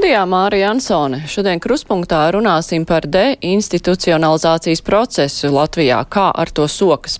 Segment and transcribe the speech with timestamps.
[0.00, 1.18] Studijā Mārija Ansone.
[1.28, 7.18] Šodien kruspunktā runāsim par deinstitucionalizācijas procesu Latvijā, kā ar to sokas.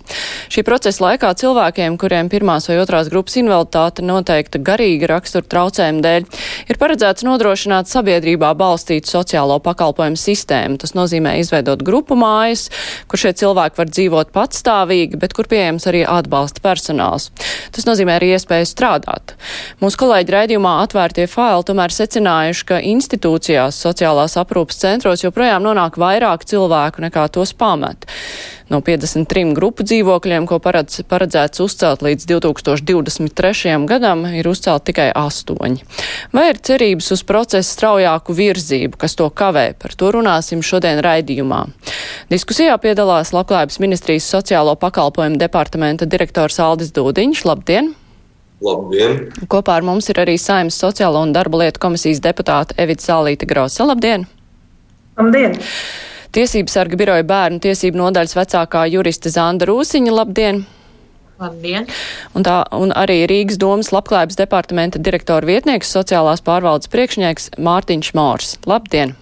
[0.49, 6.25] Šī procesa laikā cilvēkiem, kuriem pirmās vai otrās grupas invaliditāte noteikta garīga rakstura traucējuma dēļ,
[6.73, 10.81] ir paredzēts nodrošināt sabiedrībā balstītu sociālo pakalpojumu sistēmu.
[10.81, 12.71] Tas nozīmē izveidot grupu mājas,
[13.05, 17.29] kur šie cilvēki var dzīvot patstāvīgi, bet kur pieejams arī atbalsta personāls.
[17.77, 19.37] Tas nozīmē arī iespēju strādāt.
[19.85, 26.47] Mūsu kolēģi raidījumā atvērtie faili tomēr secinājuši, ka institūcijās, sociālās aprūpas centros joprojām nonāk vairāk
[26.47, 28.07] cilvēku nekā tos pamet.
[28.71, 33.75] No 53 grupu dzīvokļiem, ko paredz, paredzēts uzcelt līdz 2023.
[33.89, 35.81] gadam, ir uzcelt tikai 8.
[36.31, 39.73] Vai ir cerības uz procesu straujāku virzību, kas to kavē?
[39.75, 41.65] Par to runāsim šodien raidījumā.
[42.31, 47.43] Diskusijā piedalās Labklājības ministrijas sociālo pakalpojumu departamenta direktors Aldis Dūdiņš.
[47.51, 47.91] Labdien!
[48.61, 49.31] Labdien!
[49.49, 53.87] Kopā ar mums ir arī Saimnes sociālo un darba lietu komisijas deputāte Evita Zālīta Grosa.
[53.89, 54.27] Labdien!
[55.17, 55.57] Labdien!
[56.31, 60.13] Tiesības sarga biroja bērnu tiesību nodaļas vecākā juriste Zanda Rūsiņa.
[60.13, 60.61] Labdien!
[61.41, 61.89] Labdien!
[62.37, 68.55] Un, tā, un arī Rīgas domas labklājības departamenta direktora vietnieks, sociālās pārvaldes priekšnieks Mārtiņš Mors.
[68.69, 69.17] Labdien!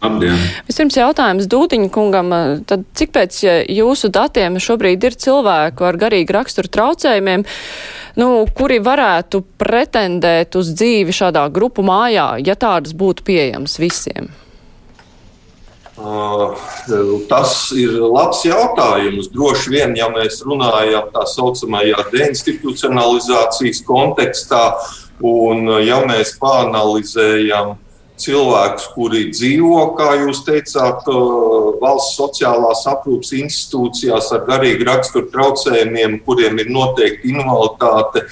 [0.00, 0.36] Labdien!
[0.64, 2.32] Vispirms jautājums Dūtiņa kungam,
[2.68, 7.44] tad cik pēc jūsu datiem šobrīd ir cilvēku ar garīgu raksturu traucējumiem,
[8.20, 14.30] nu, kuri varētu pretendēt uz dzīvi šādā grupu mājā, ja tādas būtu pieejamas visiem?
[16.00, 16.56] Uh,
[17.28, 19.28] tas ir labs jautājums.
[19.34, 24.62] Droši vien, ja mēs runājam tā saucamajā deinstitucionalizācijas kontekstā,
[25.20, 27.76] un ja mēs pāanalizējam
[28.20, 31.08] cilvēkus, kuri dzīvo, kā jūs teicāt,
[31.80, 38.26] valsts sociālās aprūpas institūcijās ar garīgu raksturu traucējumiem, kuriem ir noteikti invaliditāte,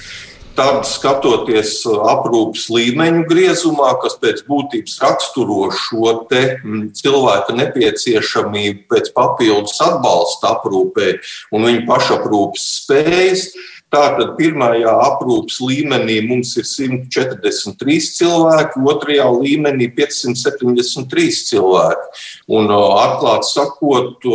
[0.59, 6.15] tad skatoties aprūpas līmeņu griezumā, kas pēc būtības raksturo šo
[6.99, 11.13] cilvēka nepieciešamību pēc papildus atbalsta aprūpē
[11.55, 13.47] un viņa pašaprūpas spējas,
[13.89, 22.21] Tātad pirmajā aprūpas līmenī mums ir 143 cilvēki, otrajā līmenī 573 cilvēki.
[22.53, 24.27] Un, atklāti sakot,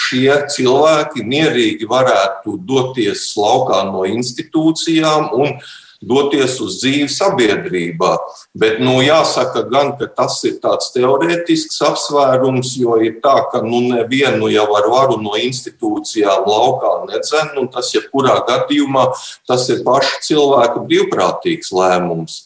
[0.00, 5.58] šie cilvēki mierīgi varētu doties laukā no institūcijām un
[6.02, 8.12] doties uz dzīvi sabiedrībā.
[8.58, 13.82] Bet nu, jāsaka, gan, ka tas ir tāds teorētisks apsvērums, jo ir tā, ka nu,
[13.88, 19.08] nevienu jau ar varu no institūcijām laukā nedzen, un tas jebkurā gadījumā
[19.48, 22.44] tas ir paša cilvēka brīvprātīgs lēmums.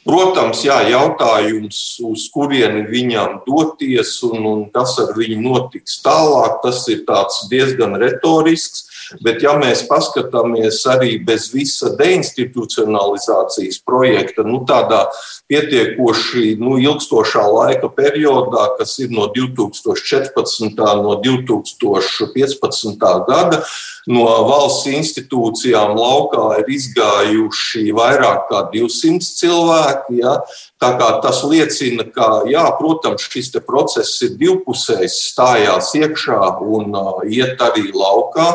[0.00, 1.78] Protams, jā, jautājums,
[2.08, 7.04] uz kurieni viņam doties un, un kas ar viņu notiks tālāk, tas ir
[7.52, 8.88] diezgan retorisks.
[9.18, 15.06] Bet, ja mēs paskatāmies arī bez visa deinstitucionalizācijas projekta, nu, tādā
[15.50, 20.78] pietiekoši nu, ilgstošā laika periodā, kas ir no 2014.
[21.02, 23.08] no 2015.
[23.26, 23.62] gada,
[24.10, 30.20] no valsts institūcijām laukā ir izgājuši vairāk kā 200 cilvēki.
[30.22, 30.38] Ja?
[30.80, 37.20] Tā kā tas liecina, ka, jā, protams, šis process ir divpusējs, stājās iekšā un uh,
[37.28, 38.54] iet arī laukā.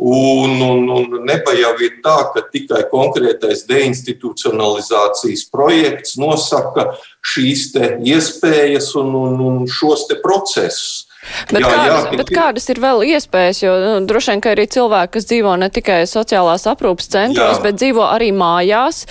[0.00, 6.86] Un, un, un nebija jau tā, ka tikai konkrētais deinstitucionalizācijas projekts nosaka
[7.20, 7.66] šīs
[8.08, 11.09] iespējas un, un, un šos procesus.
[11.20, 14.64] Bet, jā, kādas, jā, bet kādas ir vēl iespējas, jo nu, droši vien, ka arī
[14.72, 17.64] cilvēki, kas dzīvo ne tikai sociālās aprūpas centros, jā.
[17.64, 19.02] bet dzīvo arī mājās,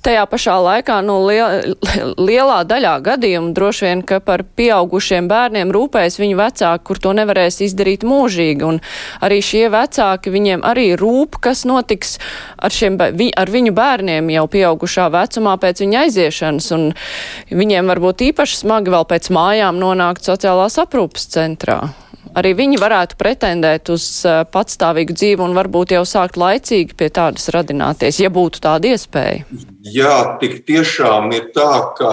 [0.00, 1.74] tajā pašā laikā, nu, liel,
[2.16, 7.60] lielā daļā gadījumu droši vien, ka par pieaugušiem bērniem rūpējas viņu vecāki, kur to nevarēs
[7.68, 8.80] izdarīt mūžīgi, un
[9.20, 12.16] arī šie vecāki, viņiem arī rūp, kas notiks
[12.56, 16.88] ar, šiem, ar viņu bērniem jau pieaugušā vecumā pēc viņa aiziešanas, un
[17.52, 21.82] viņiem varbūt īpaši smagi vēl pēc mājām nonākt sociālās aprūpas centros centrā.
[22.36, 27.48] Arī viņi varētu pretendēt uz uh, patstāvīgu dzīvi un varbūt jau sākt laicīgi pie tādas
[27.50, 29.42] radināties, ja būtu tāda iespēja.
[29.90, 32.12] Jā, tik tiešām ir tā, ka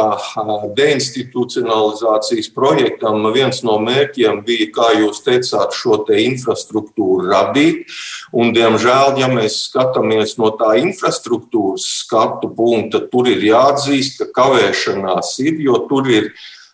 [0.80, 7.86] deinstitucionalizācijas projektam viens no mērķiem bija, kā jūs teicāt, šo te infrastruktūru radīt.
[8.32, 15.36] Un, diemžēl, ja mēs skatāmies no tā infrastruktūras skatu punkta, tur ir jāatzīst, ka kavēšanās
[15.46, 16.32] ir, jo tur ir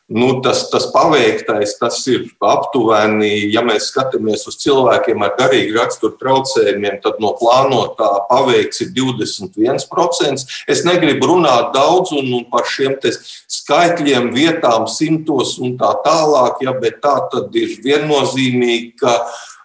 [0.10, 6.18] Nu, tas, tas paveiktais, tas ir aptuveni, ja mēs skatāmies uz cilvēkiem ar garīgu raksturu
[6.20, 10.44] traucējumiem, tad no plānotā paveikts ir 21%.
[10.68, 16.76] Es negribu runāt daudz un, un par šiem skaitļiem, vietām, simtos un tā tālāk, ja,
[16.84, 19.16] bet tā tad ir viennozīmīgi, ka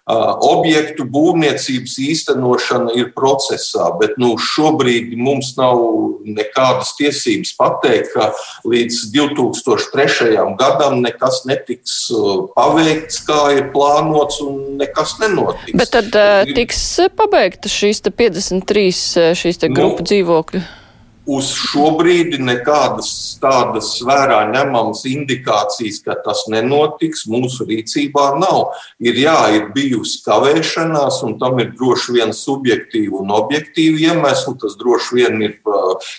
[0.09, 5.81] objektu būvniecības īstenošana ir procesā, bet nu, šobrīd mums nav
[6.25, 8.31] nekādas tiesības pateikt, ka
[8.69, 10.33] līdz 2003.
[10.59, 11.99] gadam nekas netiks
[12.55, 15.77] paveikts, kā ir plānots, un nekas nenotiks.
[15.77, 16.19] Bet tad
[16.57, 16.83] tiks
[17.17, 20.65] pabeigta šīs 53 šīs grupu nu, dzīvokļu?
[21.29, 23.11] Uz šo brīdi nekādas
[23.41, 28.73] tādas vērā ņemamas indikācijas, ka tas nenotiks, mūsu rīcībā nav.
[29.03, 34.55] Ir jā, ir bijusi kavēšanās, un tam ir droši vien subjektīvi un objektīvi iemesli.
[34.59, 35.55] Tas droši vien ir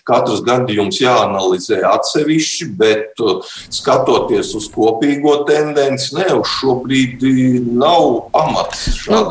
[0.09, 3.25] katrs gadījums jāanalizē atsevišķi, bet
[3.73, 8.87] skatoties uz kopīgo tendenci, ne uz šo brīdi nav pamats.
[9.11, 9.25] Nu,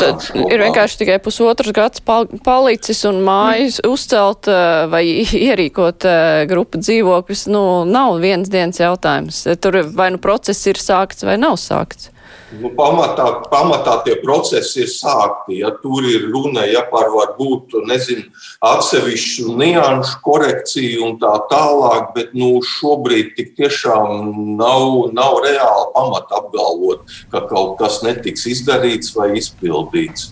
[0.44, 4.50] ir vienkārši tikai pusotrs gads palicis un mājas uzcelt
[4.92, 5.06] vai
[5.50, 9.48] ierīkot aprīkot uh, grupu dzīvokļus, nu, nav viens dienas jautājums.
[9.62, 12.10] Tur vai nu process ir sākts vai nav sākts.
[12.58, 15.60] Nu, pamatā, pamatā tie procesi ir sākti.
[15.62, 18.26] Ja tur ir runa ja par varbūt nezinu,
[18.66, 26.42] atsevišķu nianšu korekciju un tā tālāk, bet nu, šobrīd tik tiešām nav, nav reāli pamata
[26.42, 30.32] apgalvot, ka kaut kas netiks izdarīts vai izpildīts.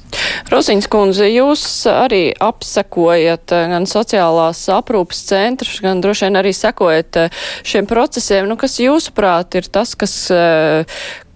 [0.49, 1.61] Rosiņas kundze, jūs
[1.91, 7.21] arī apsekojat gan sociālās aprūpas centrus, gan droši vien arī sekojat
[7.67, 8.49] šiem procesiem.
[8.49, 10.17] Nu, kas jūsuprāt ir tas, kas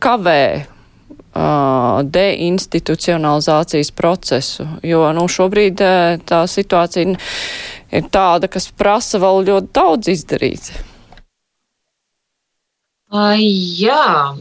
[0.02, 0.71] kavē
[1.32, 5.80] deinstitucionalizācijas procesu, jo nu, šobrīd
[6.28, 7.16] tā situācija
[7.92, 10.72] ir tāda, kas prasa vēl ļoti daudz izdarīt.
[13.12, 14.36] Uh, jā,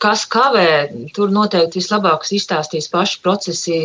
[0.00, 0.68] kas kavē,
[1.14, 3.78] tur noteikti vislabāk izstāstīs paši procesi,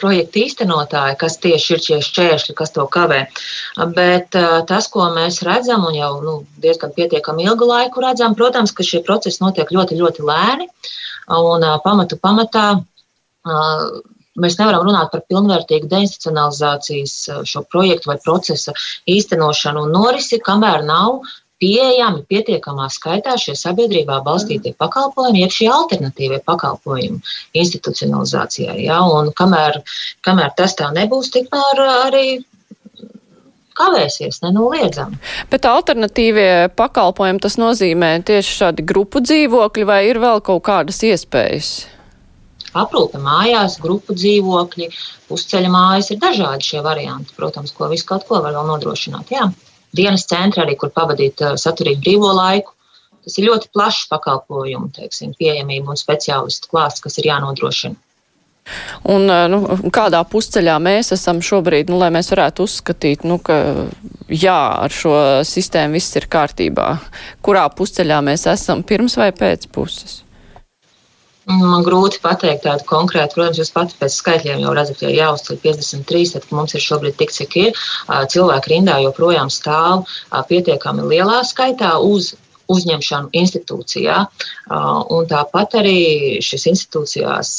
[0.00, 3.22] projekta īstenotāji, kas tieši ir šie šķēršļi, kas to kavē.
[3.96, 4.36] Bet
[4.68, 9.02] tas, ko mēs redzam, un jau nu, diezgan pietiekami ilgu laiku redzam, protams, ka šie
[9.06, 10.68] procesi notiek ļoti, ļoti lēni.
[11.32, 12.66] Un pamatu pamatā
[14.42, 17.14] mēs nevaram runāt par pilnvērtīgu deinstitucionalizācijas
[17.48, 18.74] šo projektu vai procesa
[19.08, 21.22] īstenošanu un norisi, kamēr nav
[21.62, 27.22] pieejami pietiekamā skaitā šie sabiedrībā balstītie pakalpojumi, jeb šie alternatīvie pakalpojumi
[27.62, 28.80] institucionalizācijai.
[28.88, 29.02] Ja?
[29.06, 29.82] Un kamēr,
[30.26, 32.26] kamēr tas tā nebūs, tikmēr arī
[33.78, 35.16] kavēsies nenoliedzami.
[35.52, 41.72] Bet alternatīvie pakalpojumi tas nozīmē tieši šādi grupu dzīvokļi vai ir vēl kaut kādas iespējas?
[42.78, 44.86] Aprūpe mājās, grupu dzīvokļi,
[45.28, 49.32] pusceļa mājas ir dažādi šie varianti, protams, ko visu kaut ko var vēl nodrošināt.
[49.34, 49.50] Jā.
[49.96, 52.74] Dienas centri arī, kur pavadīt saturīgu brīvo laiku.
[53.22, 57.94] Tas ir ļoti plašs pakalpojumu, teiksim, pieejamība un speciālistu klāsts, kas ir jānodrošina.
[59.10, 59.58] Un, nu,
[59.94, 63.56] kādā pusceļā mēs esam šobrīd, nu, lai mēs varētu uzskatīt, nu, ka
[64.30, 65.14] jā, ar šo
[65.46, 66.88] sistēmu viss ir kārtībā.
[67.42, 70.20] Kurā pusceļā mēs esam pirms vai pēc puses?
[71.60, 76.30] Man grūti pateikt tādu konkrētu, protams, jūs pati pēc skaitļiem jau redzat, ja jāuzceļ 53,
[76.36, 77.82] tad mums ir šobrīd tik, cik ir.
[78.08, 80.06] Cilvēki rindā joprojām stāv
[80.48, 82.32] pietiekami lielā skaitā uz
[82.72, 84.16] uzņemšanu institūcijā.
[85.16, 85.96] Un tāpat arī
[86.44, 87.52] šīs institūcijās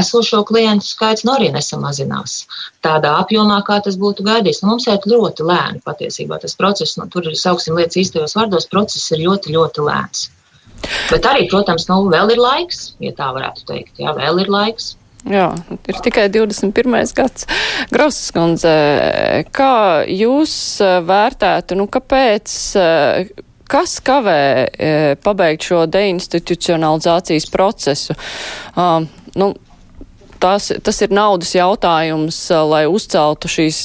[0.00, 2.38] esošo klientu skaits nu arī nesamazinās
[2.86, 4.62] tādā apjomā, kā tas būtu gaidīts.
[4.62, 8.70] Nu, mums iet ļoti lēni patiesībā tas process, nu, tur ir sauksim lietas īstajos vārdos,
[8.72, 10.28] process ir ļoti, ļoti lēns.
[11.10, 13.96] Bet arī, protams, nu, vēl ir laiks, ja tā varētu teikt.
[14.02, 14.94] Jā, vēl ir laiks.
[15.26, 15.48] Jā,
[15.90, 16.94] ir tikai 21.
[17.16, 17.48] gads.
[17.90, 18.74] Grausas kundze,
[19.54, 20.54] kā jūs
[21.08, 22.54] vērtētu, nu, kāpēc
[23.66, 24.42] Kas kavē
[24.78, 28.14] e, pabeigt šo deinstitucionalizācijas procesu?
[28.78, 29.48] Um, nu,
[30.38, 32.38] tas, tas ir naudas jautājums,
[32.70, 33.80] lai uzceltu šīs,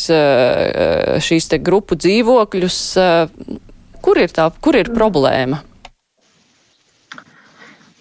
[1.25, 2.80] šīs te grupu dzīvokļus.
[4.06, 5.63] Kur ir tā, kur ir problēma?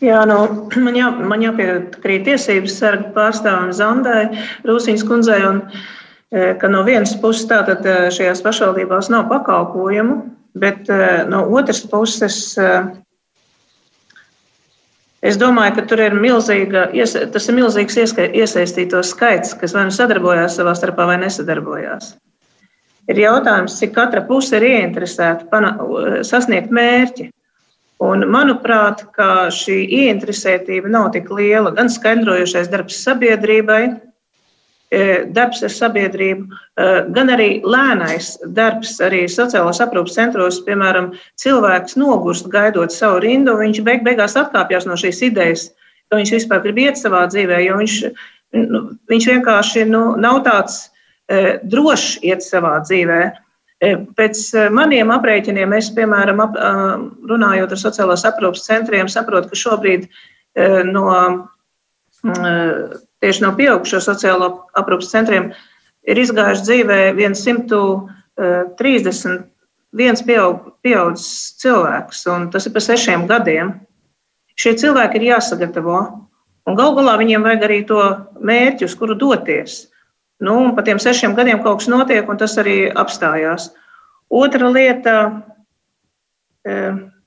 [0.00, 0.40] Jā, nu,
[0.86, 4.28] man, jā, man jāpiekrīt tiesības sarga pārstāvam Zandai,
[4.68, 5.64] Rūsīnas kundzei, un
[6.30, 7.82] ka no vienas puses tātad
[8.14, 10.20] šajās pašvaldībās nav pakalpojumu,
[10.54, 12.58] Bet eh, no otras puses,
[15.22, 16.88] es domāju, ka tur ir milzīga,
[17.30, 22.16] tas ir milzīgs iesaistīto skaits, kas vai nu sadarbojās savā starpā vai nesadarbojās.
[23.10, 25.62] Ir jautājums, cik katra puse ir ieinteresēta
[26.26, 27.30] sasniegt mērķi.
[28.00, 29.02] Un, manuprāt,
[29.52, 31.72] šī ieinteresētība nav tik liela.
[31.76, 33.82] Gan skaidrojošais darbs sabiedrībai,
[35.36, 36.46] darbs ar sabiedrību,
[37.14, 40.62] gan arī lēnais darbs arī sociālās aprūpas centros.
[40.64, 45.68] Piemēram, cilvēks nogurst gaidot savu rindu, viņš beig beigās atkāpjas no šīs idejas,
[46.08, 47.98] ka viņš vispār grib iet savā dzīvē, jo viņš,
[48.64, 50.86] nu, viņš vienkārši nu, nav tāds
[51.68, 53.20] drošs iet savā dzīvē.
[53.80, 54.36] Pēc
[54.76, 56.58] maniem aprēķiniem, es, piemēram, ap,
[57.30, 60.04] runājot ar sociālās aprūpas centriem, saprotu, ka šobrīd
[60.90, 61.06] no
[63.20, 65.52] tieši no pieaugušo sociālo aprūpas centriem,
[66.04, 69.44] ir izgājuši dzīvē 130
[69.96, 73.66] viens pieaug, pieaudzis cilvēks, un tas ir pa sešiem gadiem.
[74.60, 75.98] Šie cilvēki ir jāsagatavo,
[76.68, 78.02] un gal galā viņiem vajag arī to
[78.44, 79.70] mērķi, uz kuru doties.
[80.40, 83.70] Nu, un pa tiem sešiem gadiem kaut kas notiek, un tas arī apstājās.
[84.30, 85.16] Otra lieta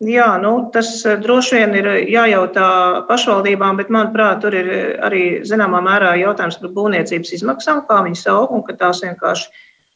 [0.04, 2.68] Jā, nu, tas eh, droši vien ir jājautā
[3.08, 4.70] pašvaldībām, bet, manuprāt, tur ir
[5.06, 9.48] arī zināmā mērā jautājums par būvniecības izmaksām, kā viņas aug, un ka tās vienkārši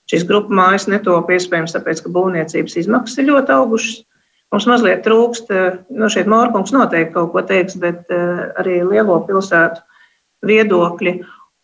[0.08, 3.98] šīs grupu mājas netop iespējams, tāpēc, ka būvniecības izmaksas ir ļoti augušas.
[4.56, 9.84] Mums mazliet trūkst, eh, nu, šeit Mārkungs noteikti kaut ko teiks, bet arī lielo pilsētu
[10.48, 11.18] viedokļi.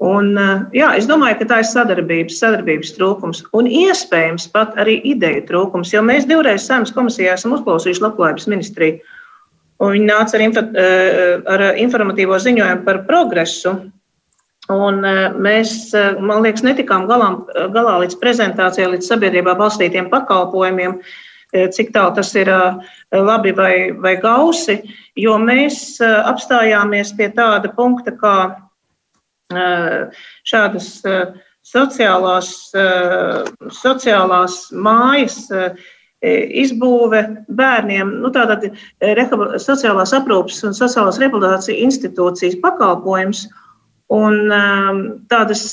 [0.04, 4.98] Un, eh, jā, es domāju, ka tā ir sadarbības, sadarbības trūkums un iespējams pat arī
[5.14, 8.98] ideju trūkums, jo mēs divreiz Saimnes komisijā esam uzklausījuši Labklājības ministriju.
[9.84, 13.78] Viņi nāca ar, info, eh, ar informatīvo ziņojumu par progresu.
[14.74, 21.00] Un eh, mēs, man liekas, netikām galām, galā līdz prezentācijai, līdz sabiedrībā balstītiem pakalpojumiem,
[21.54, 22.50] cik tālu tas ir
[23.14, 24.80] labi vai, vai gausi,
[25.16, 28.36] jo mēs apstājāmies pie tāda punkta, kā
[30.48, 30.90] šādas
[31.64, 32.54] sociālās,
[33.82, 35.40] sociālās mājas
[36.24, 38.70] izbūve bērniem, nu, tātad
[39.64, 43.46] sociālās aprūpas un sociālās rehabilitācijas institūcijas pakalpojums
[44.14, 44.40] un
[45.32, 45.66] tādas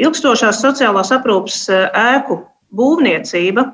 [0.00, 2.40] ilgstošās sociālās aprūpas ēku
[2.74, 3.66] būvniecība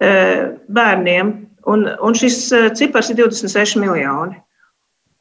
[0.00, 1.34] bērniem,
[1.70, 2.40] un, un šis
[2.78, 4.43] cipars ir 26 miljoni.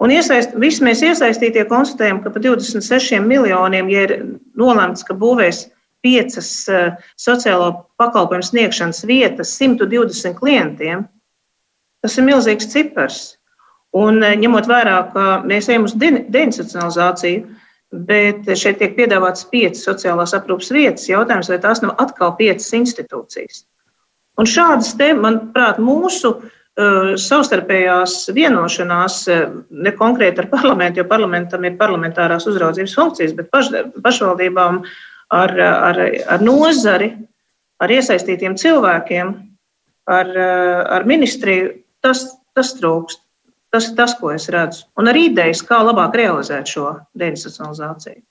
[0.03, 4.13] Un iesaist, visi mēs iesaistītie konstatējam, ka par 26 miljoniem, ja ir
[4.59, 5.67] nolemts, ka būvēs
[6.03, 7.69] piecas uh, sociālo
[8.01, 11.05] pakalpojumu sniegšanas vietas 120 klientiem,
[12.03, 13.21] tas ir milzīgs cipars.
[13.95, 17.45] Un uh, ņemot vērā, ka mēs ejam uz deinstitucionalizāciju,
[18.09, 23.63] bet šeit tiek piedāvāts piecas sociālās aprūpas vietas, jautājums, vai tās nav atkal piecas institūcijas.
[24.41, 31.05] Un šādas te, manuprāt, mūsu uh, Eh, savstarpējās vienošanās, eh, ne konkrēti ar parlamentu, jo
[31.05, 33.69] parlamentam ir parlamentārās uzraudzības funkcijas, bet paš,
[34.01, 34.83] pašvaldībām
[35.29, 37.13] ar, ar, ar nozari,
[37.79, 39.33] ar iesaistītiem cilvēkiem,
[40.07, 43.19] ar, ar ministriju, tas, tas trūkst.
[43.73, 44.83] Tas ir tas, ko es redzu.
[45.01, 48.21] Un arī idejas, kā labāk realizēt šo deinstitucionalizāciju.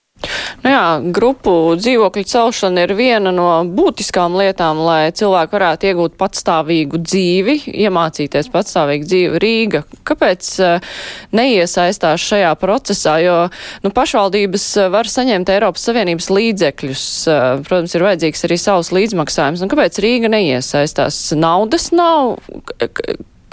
[0.63, 0.83] Nu jā,
[1.15, 8.51] grupu dzīvokļu celšana ir viena no būtiskām lietām, lai cilvēki varētu iegūt patstāvīgu dzīvi, iemācīties
[8.53, 9.83] patstāvīgu dzīvi Rīga.
[10.09, 10.93] Kāpēc uh,
[11.35, 13.39] neiesaistās šajā procesā, jo
[13.83, 19.65] nu, pašvaldības eh, var saņemt Eiropas Savienības līdzekļus, uh, protams, ir vajadzīgs arī savs līdzmaksājums.
[19.65, 21.25] Un kāpēc Rīga neiesaistās?
[21.39, 22.39] Naudas nav?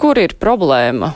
[0.00, 1.14] Kur ir problēma?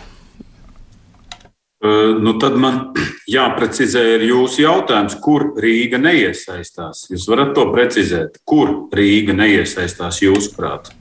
[2.20, 2.94] Nu, tad man
[3.36, 7.08] jāprecizē ir jūsu jautājums, kur Rīga neiesaistās.
[7.12, 10.94] Jūs varat to precizēt, kur Rīga neiesaistās jūsuprāt?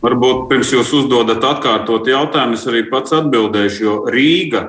[0.00, 4.62] Varbūt pirms jūs uzdodat atkārtot jautājumu, es arī pats atbildēšu, jo Rīga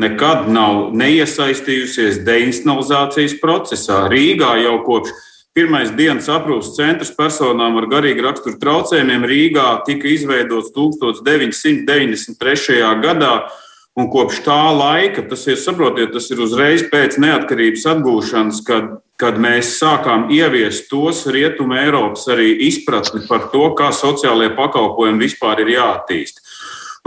[0.00, 4.08] nekad nav neiesaistījusies deinstitucionalizācijas procesā.
[4.12, 5.10] Rīgā jau kopš
[5.56, 13.00] pirmais dienas aprūpas centrs personām ar garīgu raksturu traucējumiem Rīgā tika izveidots 1993.
[13.04, 13.32] gadā
[13.96, 19.38] Un kopš tā laika, tas ir, saprotiet, tas ir uzreiz pēc neatkarības atgūšanas, kad, kad
[19.40, 25.72] mēs sākām ieviest tos rietumu Eiropas arī izpratni par to, kā sociālajie pakalpojumi vispār ir
[25.78, 26.44] jāattīst.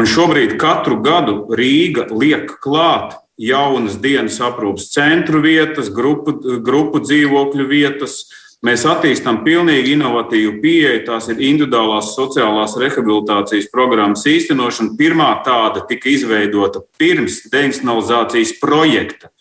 [0.02, 6.34] Un šobrīd katru gadu Rīga liek klāt jaunas dienas aprūpas centru vietas, grupu,
[6.66, 8.24] grupu dzīvokļu vietas,
[8.60, 11.04] Mēs attīstām pilnīgi inovatīvu pieeju.
[11.08, 14.98] Tās ir individuālās sociālās rehabilitācijas programmas īstenošana.
[15.00, 19.32] Pirmā tāda tika izveidota pirms deinstitucionalizācijas projekta.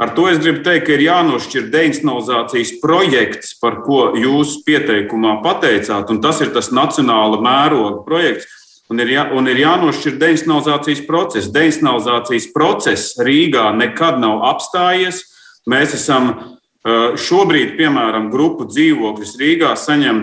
[0.00, 6.14] Ar to es gribu teikt, ka ir jānošķir deinstitucionalizācijas projekts, par ko jūs pieteikumā pateicāt,
[6.14, 8.46] un tas ir tas nacionāla mēroga projekts.
[8.90, 11.50] Un ir, jā, un ir jānošķir deinstitucionalizācijas process.
[11.58, 15.24] Deinstitucionalizācijas process Rīgā nekad nav apstājies.
[15.66, 16.32] Mēs esam
[16.80, 20.22] Šobrīd, piemēram, grupu dzīvokļus Rīgā saņem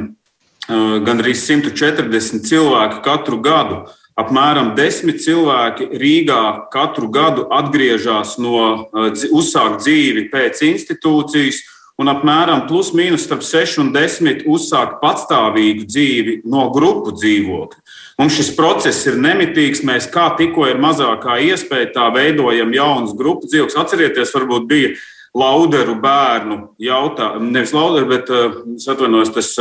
[1.06, 3.84] gandrīz 140 cilvēki katru gadu.
[4.18, 8.90] Apmēram desmit cilvēki Rīgā katru gadu atgriežas no
[9.30, 11.62] uzsākt dzīvi pēc institūcijas,
[12.02, 17.86] un apmēram plus mīnus starp 6 un 10 uzsāk patstāvīgu dzīvi no grupu dzīvokļa.
[18.18, 19.84] Mums šis process ir nemitīgs.
[19.86, 23.78] Mēs kā tikko ir mazākā iespēja, tā veidojam jaunas grupu dzīvokļus.
[23.78, 24.96] Atcerieties, varbūt bija
[25.38, 28.32] lauderu bērnu jautājums, nevis lauderu, bet
[28.76, 29.52] es atvainojos, tas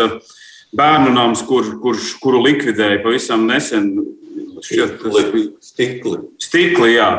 [0.77, 3.93] bērnu nams, kur, kur, kuru likvidēja pavisam nesen.
[4.67, 5.03] Šķiet,
[5.61, 6.19] stikli.
[6.41, 7.11] Stikli, jā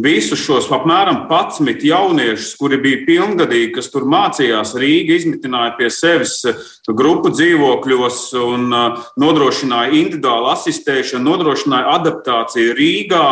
[0.00, 6.38] visus šos apmēram 11 jauniešus, kuri bija pilngadīgi, kas tur mācījās Rīgā, izmitināja pie sevis
[6.48, 6.60] eh,
[6.96, 13.24] grupu dzīvokļos un eh, nodrošināja individuālu asistēšanu, nodrošināja adaptāciju Rīgā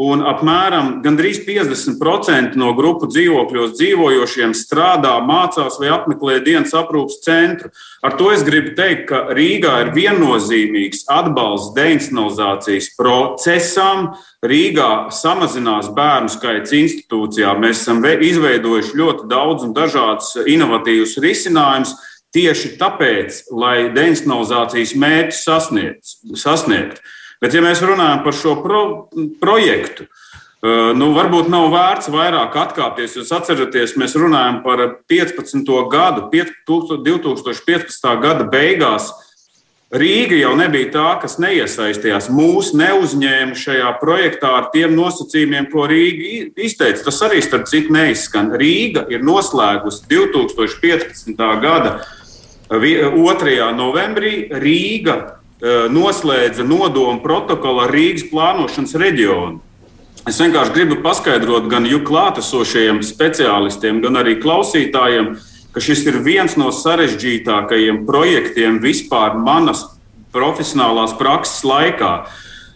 [0.00, 7.68] un apmēram gandrīz 50% no grupu dzīvokļos dzīvojošiem strādā, mācās vai apmeklē dienas aprūpas centru.
[8.02, 14.14] Ar to es gribu teikt, ka Rīgā ir viennozīmīgs atbalsts deinstitucionalizācijas procesam.
[14.42, 17.52] Rīgā samazinās bērnu skaits institūcijā.
[17.60, 21.98] Mēs esam izveidojuši ļoti daudz un dažādus inovatīvus risinājumus.
[22.32, 25.42] Tieši tāpēc, lai deinstitucionalizācijas mērķus
[26.40, 27.02] sasniegt.
[27.42, 28.82] Bet, ja mēs runājam par šo pro,
[29.42, 33.16] projektu, eh, nu, varbūt nav vērts vairāk atkāpties.
[33.18, 35.82] Jūs atceraties, mēs runājam par 15.
[35.90, 38.16] gadu, 2015.
[38.22, 39.10] gada beigās.
[39.92, 42.30] Rīga jau nebija tā, kas neiesaistījās.
[42.32, 47.04] Mūsu neuzņēma šajā projektā ar tiem nosacījumiem, ko Rīga izteica.
[47.10, 48.54] Tas arī, starp citu, neizskan.
[48.56, 51.36] Rīga ir noslēgusi 2015.
[51.60, 51.98] gada
[52.70, 53.68] 2.
[53.76, 54.48] novembrī.
[54.48, 59.60] Rīga Eh, noslēdza nodomu protokolu ar Rīgas plānošanas reģionu.
[60.26, 65.32] Es vienkārši gribu paskaidrot gan jūsu klātesošajiem speciālistiem, gan arī klausītājiem,
[65.74, 69.84] ka šis ir viens no sarežģītākajiem projektiem vispār manas
[70.34, 72.12] profesionālās prakses laikā.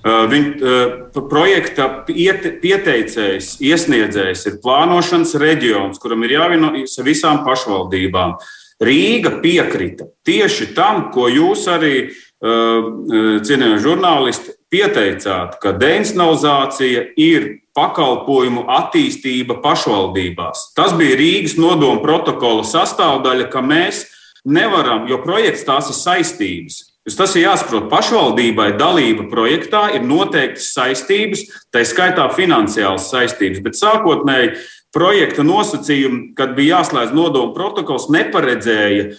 [0.07, 8.37] Viņa projekta pieteicējs, iesniedzējs ir plānošanas reģions, kuram ir jāvienojas ar visām pašvaldībām.
[8.83, 18.67] Rīga piekrita tieši tam, ko jūs arī uh, cienījamie žurnālisti, pieteicāt, ka deinstitucionalizācija ir pakalpojumu
[18.73, 20.73] attīstība pašvaldībās.
[20.77, 24.05] Tas bija Rīgas nodoma protokola sastāvdaļa, ka mēs
[24.47, 26.83] nevaram, jo projekts tās ir saistības.
[27.07, 27.87] Tas ir jāsaprot.
[27.87, 34.57] Pašvaldībai dalība projektā ir noteiktas saistības, tā skaitā finansiālas saistības, bet sākotnēji
[34.97, 39.13] projekta nosacījumi, kad bija jāslēdz nodoma protokols, neparedzēja,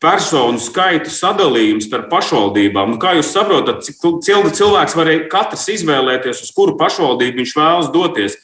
[0.00, 2.94] personu skaitu sadalījums starp pašvaldībām.
[2.94, 8.38] Nu, kā jūs saprotat, cik cilvēks varēja katrs izvēlēties, uz kuru pašvaldību viņš vēlas doties?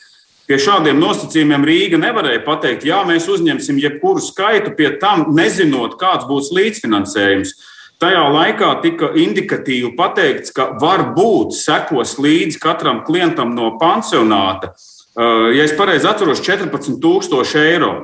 [0.47, 6.29] Pie šādiem nosacījumiem Rīga nevarēja pateikt, jā, mēs uzņemsim jebkuru skaitu, pie tam nezinot, kāds
[6.29, 7.57] būs līdzfinansējums.
[7.99, 14.75] Tajā laikā tika indikatīvi pateikts, ka varbūt sekos līdzi katram klientam no pansionāta,
[15.17, 17.95] ja es pareizi atceros, 14,000 eiro.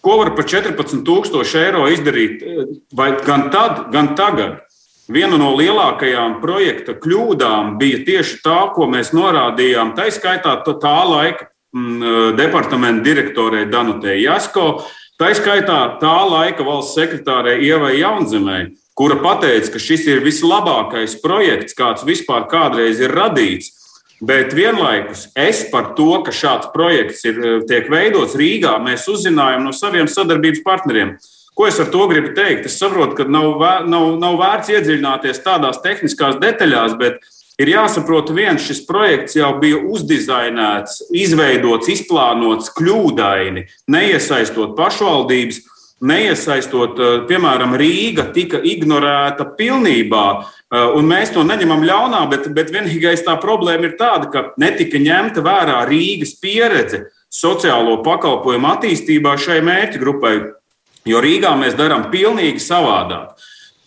[0.00, 2.42] Ko var par 14,000 eiro izdarīt
[2.96, 4.60] vai gan tad, gan tagad?
[5.10, 9.96] Viena no lielākajām projekta kļūdām bija tieši tā, ko mēs norādījām.
[9.96, 14.84] Tā izskaitā tā laika mm, departamenta direktorei Danutei Jasko,
[15.18, 18.60] tā izskaitā tā laika valsts sekretārei Ievai Jaunzemē,
[18.94, 23.74] kura teica, ka šis ir vislabākais projekts, kāds vispār kādreiz ir radīts.
[24.20, 29.64] Bet vienlaikus es par to, ka šāds projekts ir, eh, tiek veidots Rīgā, mēs uzzinājām
[29.64, 31.16] no saviem sadarbības partneriem.
[31.56, 32.66] Ko es ar to gribu teikt?
[32.66, 37.18] Es saprotu, ka nav, nav, nav vērts iedziļināties tādās tehniskās detaļās, bet
[37.58, 45.60] ir jāsaprot, viens šis projekts jau bija uzdizainēts, izveidots, izplānots kļūdaini, neiesaistot pašvaldības
[46.00, 50.46] neiesaistot, eh, piemēram, Rīga tika ignorēta pilnībā.
[50.70, 55.00] Eh, un mēs to neņemam ļaunā, bet, bet vienīgais tā problēma ir tāda, ka netika
[55.02, 60.34] ņemta vērā Rīgas pieredze sociālo pakalpojumu attīstībā šai mērķa grupai.
[61.10, 63.34] Jo Rīgā mēs darām pilnīgi savādāk.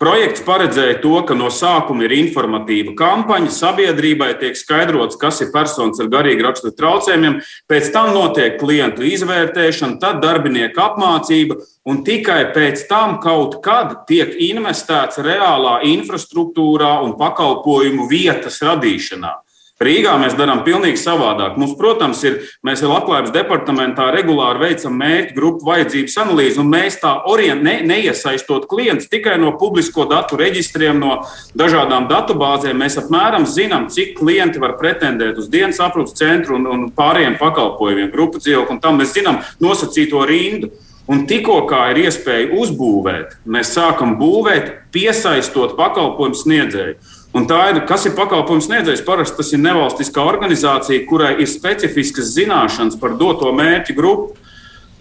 [0.04, 6.02] Projekts paredzēja to, ka no sākuma ir informatīva kampaņa, sabiedrībai tiek skaidrots, kas ir personas
[6.04, 7.38] ar garīgu raksturu traucējumiem,
[7.72, 11.56] pēc tam notiek klientu izvērtēšana, tad darbinieku apmācība,
[11.88, 19.38] un tikai pēc tam kaut kad tiek investēts reālā infrastruktūrā un pakalpojumu vietas radīšanā.
[19.84, 21.58] Rīgā mēs darām pavisam savādāk.
[21.60, 27.14] Mums, protams, ir, mēs Labklājības departamentā regulāri veicam mērķu grupu vajadzības analīzi, un mēs tā
[27.30, 31.20] orient, ne, neiesaistot klientus tikai no publisko datu reģistriem, no
[31.58, 32.80] dažādām datubāzēm.
[32.80, 38.12] Mēs apmēram zinām, cik klienti var pretendēt uz dienas aprūpas centru un, un pārējiem pakalpojumiem,
[38.14, 40.74] grupu dzīvokli, un tam mēs zinām nosacīto rindu.
[41.12, 46.96] Un tikko kā ir iespēja uzbūvēt, mēs sākam būvēt, piesaistot pakalpojumu sniedzēju.
[47.34, 49.02] Un tā ir, kas ir pakalpojums sniedzējs.
[49.08, 54.36] Parasti tas ir nevalstiskā organizācija, kurai ir specifiskas zināšanas par doto mērķu grupu.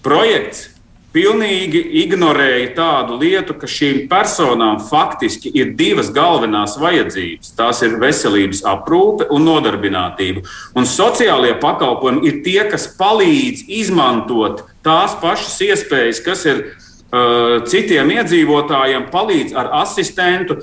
[0.03, 0.71] Projekts
[1.13, 7.53] pilnīgi ignorēja tādu lietu, ka šīm personām faktiski ir divas galvenās vajadzības.
[7.59, 10.47] Tās ir veselības aprūpe un nodarbinātība.
[10.73, 18.17] Un sociālie pakalpojumi ir tie, kas palīdz izmantot tās pašas iespējas, kas ir uh, citiem
[18.17, 20.63] iedzīvotājiem, palīdz ar asistentu,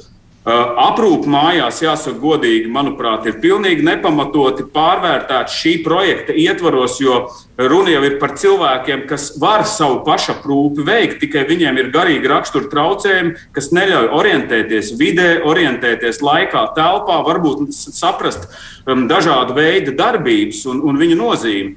[0.49, 7.19] Aprūp mājās, jāsaka, godīgi, manuprāt, ir pilnīgi nepamatoti pārvērtēts šī projekta ietvaros, jo
[7.59, 12.71] runa jau ir par cilvēkiem, kas var savu pašaprūpi veikt, tikai viņiem ir garīgi rakstura
[12.71, 18.49] traucējumi, kas neļauj orientēties vidē, orientēties laikā, telpā, varbūt saprast
[18.87, 21.75] um, dažādu veidu darbības un, un viņu nozīmi.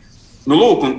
[0.48, 0.98] Nu, lūk, un,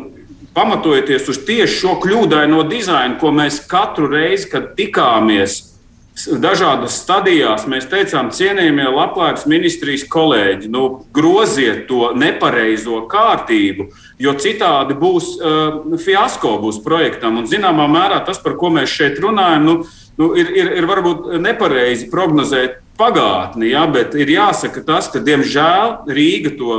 [0.54, 5.73] pamatojoties uz tieši šo kļūdaino dizainu, ko mēs katru reizi, kad tikāmies,
[6.14, 10.84] dažādas stadijās mēs teicām, cienījamie labklājības ministrijas kolēģi, nu,
[11.16, 13.90] groziet to nepareizo kārtību,
[14.22, 17.42] jo citādi būs uh, fiasko būs projektam.
[17.42, 19.78] Un, zināmā mērā tas, par ko mēs šeit runājam, nu,
[20.22, 26.04] nu, ir, ir, ir varbūt nepareizi prognozēt pagātni, ja, bet ir jāsaka tas, ka, diemžēl,
[26.14, 26.78] Rīga to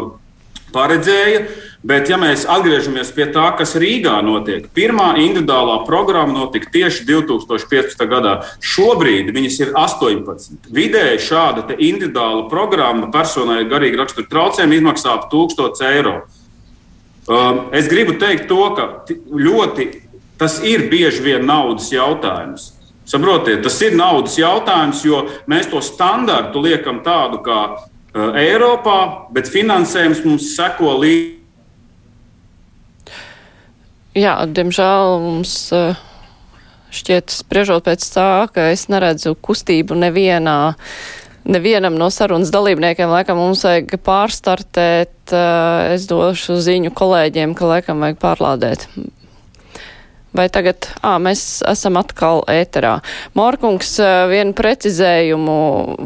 [0.75, 1.47] paredzēja.
[1.85, 8.01] Bet, ja mēs atgriežamies pie tā, kas Rīgā notiek, pirmā individuālā programma notika tieši 2015.
[8.09, 8.39] gadā.
[8.65, 10.71] Šobrīd viņas ir 18.
[10.73, 16.17] Vidēji šāda individuāla programma personai ar garīgu raksturu traucējumu izmaksā ap 1000 eiro.
[17.29, 18.89] Um, es gribu teikt to, ka
[19.29, 19.91] ļoti
[20.41, 22.71] tas ir bieži vien naudas jautājums.
[23.05, 28.99] Saprotiet, tas ir naudas jautājums, jo mēs to standartu liekam tādu kā uh, Eiropā,
[29.35, 31.35] bet finansējums mums seko līdzi
[34.15, 35.97] Jā, diemžēl mums eh,
[36.95, 40.77] šķiet, spriežot pēc tā, ka es neredzu kustību nevienā,
[41.51, 43.11] nevienam no sarunas dalībniekiem.
[43.11, 48.87] Laikam mums vajag pārstartēt, eh, es došu ziņu kolēģiem, ka laikam vajag pārlādēt.
[50.35, 52.97] Vai tagad, ā, mēs esam atkal ēterā.
[53.39, 53.93] Mārkungs,
[54.33, 55.59] vienu precizējumu,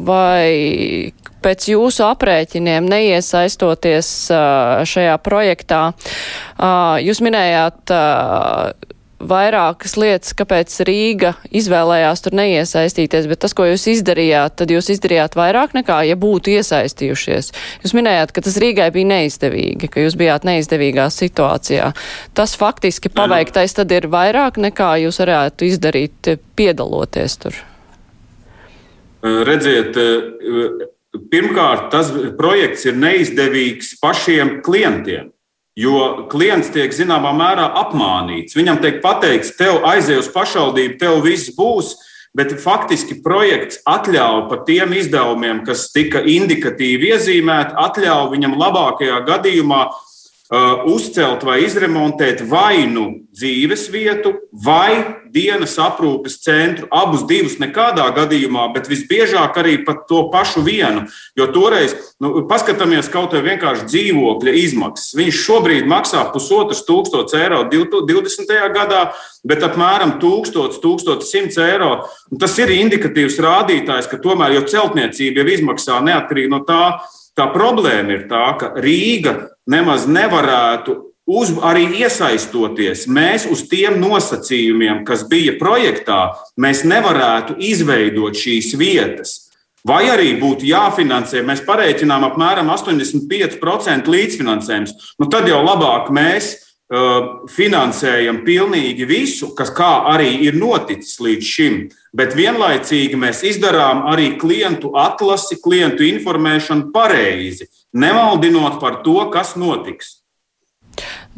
[0.05, 1.13] vai
[1.45, 4.11] pēc jūsu aprēķiniem neiesaistoties
[4.91, 5.81] šajā projektā,
[7.07, 7.95] jūs minējāt
[9.19, 15.37] vairākas lietas, kāpēc Rīga izvēlējās tur neiesaistīties, bet tas, ko jūs izdarījāt, tad jūs izdarījāt
[15.39, 17.51] vairāk nekā, ja būtu iesaistījušies.
[17.85, 21.91] Jūs minējāt, ka tas Rīgai bija neizdevīgi, ka jūs bijāt neizdevīgā situācijā.
[22.39, 27.59] Tas faktiski paveiktais tad ir vairāk nekā jūs varētu izdarīt piedaloties tur.
[29.23, 29.99] Redziet,
[31.33, 35.33] Pirmkārt, tas projekts ir neizdevīgs pašiem klientiem.
[35.79, 38.57] Jo klients tiek zināmā mērā apmānīts.
[38.59, 41.93] Viņam tiek pateikts, tev aizies uz pašvaldību, tev viss būs,
[42.35, 49.85] bet faktiski projekts atļauj par tiem izdevumiem, kas tika indikatīvi iezīmēti, atļauj viņam labākajā gadījumā
[50.49, 54.33] uzcelt vai izremontēt vai nu dzīves vietu,
[54.65, 56.89] vai dienas aprūpes centru.
[56.91, 61.05] Abus divus nekādā gadījumā, bet visbiežāk arī pat to pašu vienu.
[61.37, 65.13] Jo toreiz, nu, paskatāmies kaut vai vienkārši dzīvokļa izmaksas.
[65.21, 68.57] Viņš šobrīd maksā pusotras tūkstošus eiro 20.
[68.75, 69.05] gadā,
[69.45, 71.93] bet apmēram 1000-1100 eiro.
[72.33, 76.83] Un tas ir indikatīvs rādītājs, ka tomēr jau celtniecība jau izmaksā neatkarīgi no tā,
[77.37, 79.35] Tā problēma ir tā, ka Rīga
[79.69, 80.97] nemaz nevarētu
[81.29, 83.07] uz, arī iesaistoties.
[83.11, 86.23] Mēs uz tiem nosacījumiem, kas bija projektā,
[86.61, 89.37] mēs nevarētu izveidot šīs vietas.
[89.87, 95.15] Vai arī būtu jāfinansē, mēs pareiķinām apmēram 85% līdzfinansējums.
[95.21, 101.75] Nu, tad jau labāk mēs finansējam pilnīgi visu, kas arī ir noticis līdz šim,
[102.17, 110.23] bet vienlaicīgi mēs izdarām arī klientu atlasi, klientu informēšanu pareizi, nemaldinot par to, kas notiks.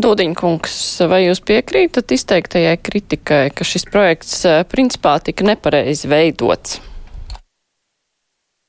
[0.01, 0.77] Dūdiņkungs,
[1.11, 6.79] vai jūs piekrītat izteiktajai kritikai, ka šis projekts uh, principā tika nepareizi veidots?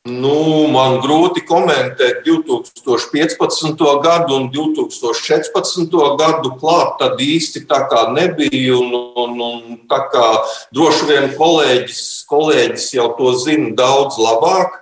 [0.09, 3.83] Nu, man grūti komentēt 2015.
[4.01, 5.93] gadu un 2014.
[6.17, 6.95] gadu klāt.
[6.97, 8.79] Tad īsti tā kā nebija.
[8.79, 10.25] Un, un, un tā kā
[10.73, 12.01] droši vien kolēģis,
[12.33, 14.79] kolēģis jau to zina daudz labāk.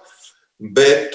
[0.60, 1.12] Bet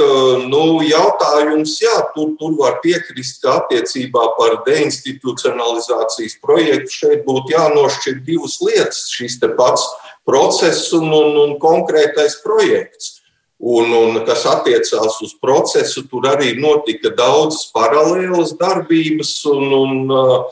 [0.52, 8.20] nu, jautājums, jā, tur, tur var piekrist, ka attiecībā par deinstitucionalizācijas projektu šeit būtu jānošķir
[8.28, 9.06] divas lietas.
[9.16, 9.88] Šis pats
[10.28, 13.13] process un, un, un konkrētais projekts.
[13.62, 20.48] Un, un kas attiecās uz procesu, tur arī notika daudzas paralēlas darbības, un, un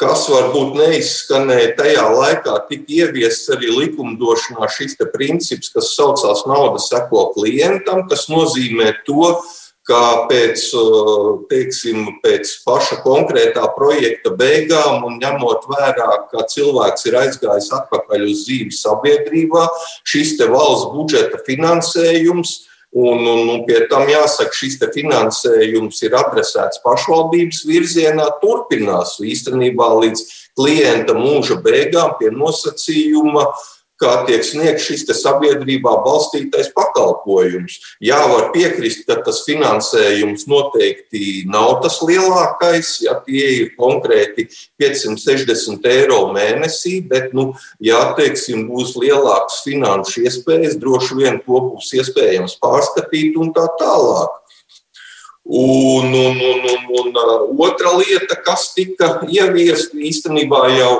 [0.00, 7.30] kas varbūt neizskanēja tajā laikā, tika ieviests arī likumdošanā šis princips, kas saucās nauda seko
[7.36, 10.62] klientam, kas nozīmē to, ka pēc,
[11.50, 18.46] teiksim, pēc paša konkrētā projekta beigām un ņemot vērā, ka cilvēks ir aizgājis atpakaļ uz
[18.46, 19.68] dzīvi sabiedrībā,
[20.04, 22.64] šis valsts budžeta finansējums.
[22.96, 30.22] Un, un, un pie tam jāsaka, šis finansējums ir adresēts pašvaldības virzienā, turpinās īstenībā līdz
[30.56, 37.78] klienta mūža beigām pie nosacījuma, uh, kā tiek sniegts šis sabiedrībā balstītais pakalpojums.
[38.04, 44.48] Jā, var piekrist, ka tas finansējums noteikti nav tas lielākais, ja tie ir konkrēti
[44.80, 51.92] 560 eiro mēnesī, bet, nu, ja teiksim, būs lielākas finanšu iespējas, droši vien to būs
[51.96, 54.42] iespējams pārskatīt un tā tālāk.
[55.46, 60.90] Un, un, un, un, un otra lieta, kas tika ieviesta īstenībā jau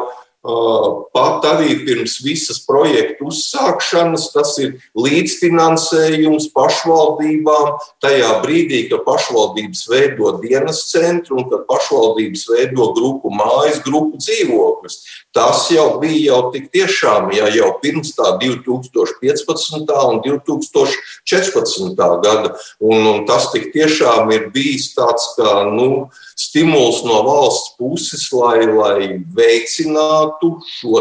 [1.17, 7.73] Pat arī pirms visas projektu uzsākšanas tas ir līdzfinansējums pašvaldībām.
[8.05, 15.01] Tajā brīdī, kad pašvaldības veido dienas centru un kad pašvaldības veido grupu mājas, grupu dzīvokļus.
[15.35, 19.91] Tas jau bija jau tik tiešām, ja jau pirms tā 2015.
[20.13, 21.97] un 2014.
[22.23, 22.55] gada.
[22.81, 28.67] Un, un tas tik tiešām ir bijis tāds kā nu, stimuls no valsts puses, lai,
[28.69, 31.01] lai veicinātu šo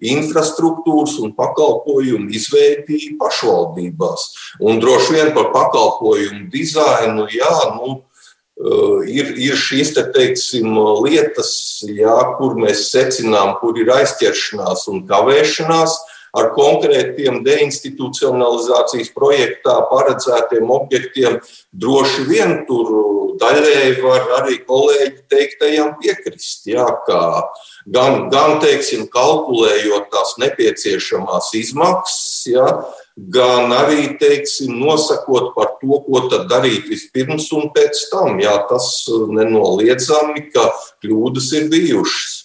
[0.00, 4.24] infrastruktūras un pakalpojumu izveidi pašvaldībās.
[4.64, 7.98] Un droši vien par pakalpojumu dizainu, jā, nu,
[8.56, 10.72] eh, ir, ir šīs te, teiksim,
[11.04, 16.00] lietas, jā, kur mēs secinām, kur ir aizķeršanās un kavēšanās
[16.36, 21.40] ar konkrētiem deinstitucionalizācijas projektā paredzētiem objektiem,
[21.72, 22.92] droši vien tur
[23.40, 26.66] daļēji var arī kolēģi teiktajam piekrist.
[26.70, 27.22] Jā, kā
[27.86, 32.66] gan, gan teiksim, kalkulējot tās nepieciešamās izmaksas, ja,
[33.16, 38.40] gan arī teiksim, nosakot par to, ko darīt vispirms un pēc tam.
[38.42, 40.70] Jā, tas nenoliedzami, ka
[41.04, 42.41] kļūdas ir bijušas.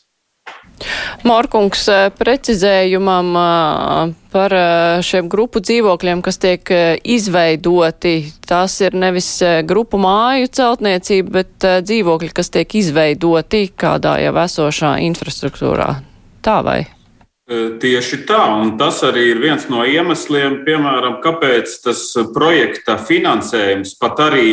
[1.25, 6.71] Mārkungs eh, precizējumam eh, par eh, šiem grupu dzīvokļiem, kas tiek
[7.03, 8.17] izveidoti.
[8.47, 9.29] Tas ir nevis
[9.67, 15.89] grupu māju celtniecība, bet dzīvokļi, kas tiek izveidoti kādā jau esošā infrastruktūrā.
[16.45, 16.79] Tā vai?
[17.47, 22.01] Tieši tā, un tas arī ir viens no iemesliem, piemēram, kāpēc tas
[22.35, 24.49] projekta finansējums pat arī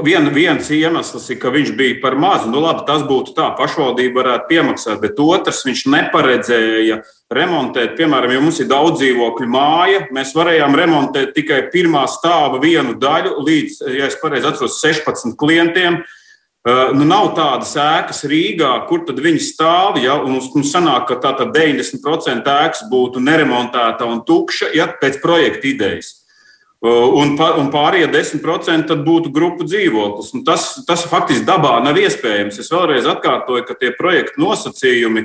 [0.00, 2.46] Vien, viens iemesls ir, ka viņš bija par mazu.
[2.48, 6.96] Nu, labi, tas būtu tā, pašvaldība varētu piemaksāt, bet otrs viņš neparedzēja
[7.28, 7.92] remontēt.
[7.98, 13.44] Piemēram, ja mums ir daudz dzīvokļu māja, mēs varējām remontēt tikai pirmā stāva vienu daļu
[13.44, 16.00] līdz, ja es pareizi atceros, 16 klientiem.
[16.62, 20.00] Uh, nu, nav tādas ēkas Rīgā, kur tad viņi stāv.
[20.00, 25.68] Ja, mums, mums sanāk, ka tā 90% ēkas būtu neremontēta un tukša, ja pēc projekta
[25.68, 26.21] idejas.
[26.82, 30.32] Uh, un, un pārējie 10% būtu grupu dzīvoklis.
[30.34, 32.58] Un tas, tas faktiski dabā nav iespējams.
[32.58, 35.22] Es vēlreiz atkārtoju, ka tie projekta nosacījumi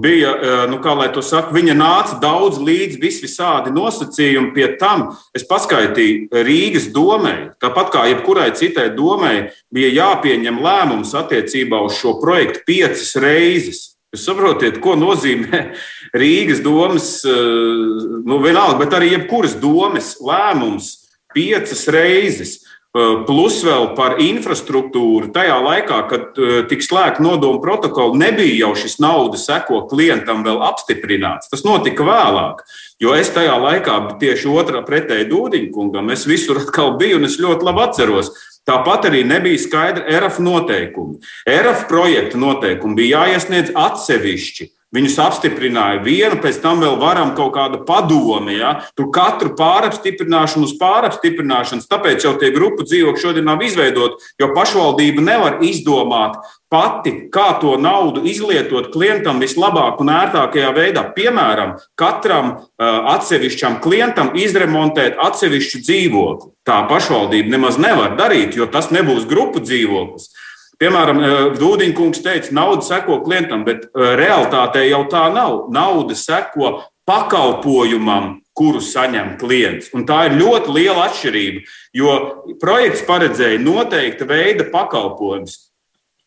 [0.00, 4.54] bija, uh, nu, kā lai to saka, viņa nāca daudz līdz visvisādi nosacījumi.
[4.56, 9.34] Pie tam es paskaitīju Rīgas domē, tāpat kā jebkurai citai domē,
[9.68, 13.97] bija jāpieņem lēmums attiecībā uz šo projektu piecas reizes.
[14.14, 15.58] Jūs saprotiet, ko nozīmē
[16.22, 20.94] Rīgas domas, eh, nu vienalga, bet arī jebkuras domas lēmums
[21.36, 22.58] piecas reizes.
[22.96, 25.28] Eh, plus vēl par infrastruktūru.
[25.34, 30.62] Tajā laikā, kad eh, tika slēgta nodoma protokola, nebija jau šis naudas seko klientam vēl
[30.64, 31.50] apstiprināts.
[31.52, 32.64] Tas notika vēlāk.
[33.04, 37.68] Jo es tajā laikā tieši otrā pretēji Dūdiņkungam, es visur atkal biju un es ļoti
[37.68, 38.32] labi atceros.
[38.68, 41.16] Tāpat arī nebija skaidra ERF noteikumi.
[41.48, 44.68] ERF projekta noteikumi bija jāiesniedz atsevišķi.
[44.88, 48.54] Viņus apstiprināja vienu, pēc tam vēl varam kaut kādu padomi.
[48.56, 48.70] Ja?
[48.96, 55.26] Tur katru pārapstiprināšanu uz pārapstiprināšanas, tāpēc jau tie grupu dzīvokļi šodien nav izveidoti, jo pašvaldība
[55.26, 56.40] nevar izdomāt
[56.72, 61.04] pati, kā to naudu izlietot klientam vislabāk un ērtākajā veidā.
[61.12, 66.52] Piemēram, katram uh, atsevišķam klientam izremontēt atsevišķu dzīvokli.
[66.68, 70.30] Tā pašvaldība nemaz nevar darīt, jo tas nebūs grupu dzīvoklis.
[70.78, 75.66] Piemēram, eh, Dūdiņkungs teica, nauda seko klientam, bet eh, realitātē jau tā nav.
[75.74, 79.90] Nauda seko pakalpojumam, kuru saņem klients.
[79.94, 81.64] Un tā ir ļoti liela atšķirība,
[81.98, 82.14] jo
[82.62, 85.67] projekts paredzēja noteikta veida pakalpojumus.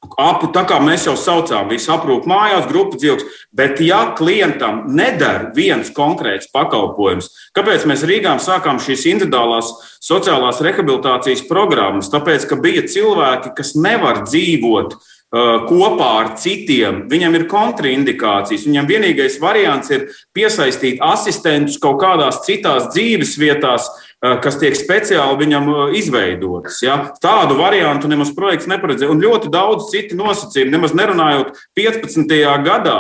[0.02, 5.52] Apu, tā kā mēs jau saucām, visu aprūpu mājās, grupu dzīvokļus, bet ja klientam nedara
[5.54, 9.70] viens konkrēts pakalpojums, kāpēc mēs Rīgā sākām šīs individuālās
[10.02, 12.10] sociālās rehabilitācijas programmas?
[12.10, 14.98] Tāpēc, ka bija cilvēki, kas nevar dzīvot
[15.32, 18.66] kopā ar citiem, viņam ir kontraindikācijas.
[18.68, 23.88] Viņam vienīgais variants ir piesaistīt asistentus kaut kādās citās dzīves vietās,
[24.20, 26.82] kas tiek speciāli viņam izveidotas.
[26.84, 27.00] Ja?
[27.24, 29.12] Tādu variantu nemaz projekts neparedzēja.
[29.14, 32.36] Un ļoti daudz citu nosacījumu, nemaz nerunājot 15.
[32.68, 33.00] gadā,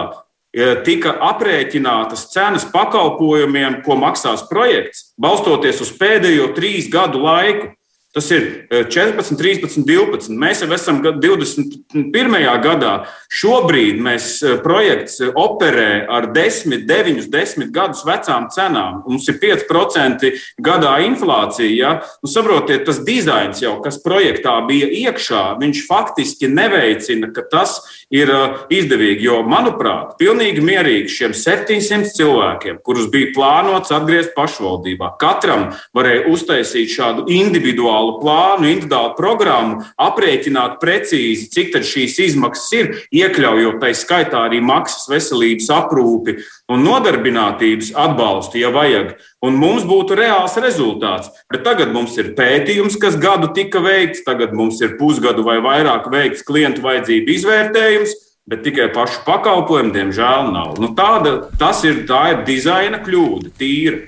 [0.87, 7.71] tika aprēķinātas cenas pakalpojumiem, ko maksās projekts, balstoties uz pēdējo trīs gadu laiku.
[8.11, 10.33] Tas ir 14, 13, 12.
[10.35, 12.33] Mēs jau esam 21.
[12.59, 12.89] gadā.
[13.31, 18.97] Šobrīd mēs e, projekts operē ar 10, 9, 10 gadus vecām cenām.
[19.05, 20.27] Mums ir 5%
[20.59, 21.69] gadā inflācija.
[21.71, 21.91] Ja?
[22.19, 27.77] Nu, saprotiet, tas dizains jau, kas projektā bija iekšā, viņš faktiski neveicina, ka tas
[28.11, 28.41] ir e,
[28.75, 29.29] izdevīgi.
[29.29, 36.91] Jo, manuprāt, pilnīgi mierīgi šiem 700 cilvēkiem, kurus bija plānots atgriezt pašvaldībā, katram varēja uztaisīt
[36.91, 44.47] šādu individuālu individuālu plānu, individuālu programmu, aprēķināt precīzi, cik šīs izmaksas ir, iekļaujot tai skaitā
[44.47, 46.37] arī maksas veselības aprūpi
[46.69, 49.17] un nodarbinātības atbalstu, ja vajag.
[49.41, 51.29] Un mums būtu reāls rezultāts.
[51.51, 56.09] Bet tagad mums ir pētījums, kas gadu tika veikts, tagad mums ir pusgadu vai vairāk
[56.11, 58.19] veikts klientu vajadzību izvērtējums
[58.51, 60.73] bet tikai pašu pakalpojumu, diemžēl, nav.
[60.81, 64.01] Nu, tāda, tas ir, tā ir dizaina kļūda, tīra.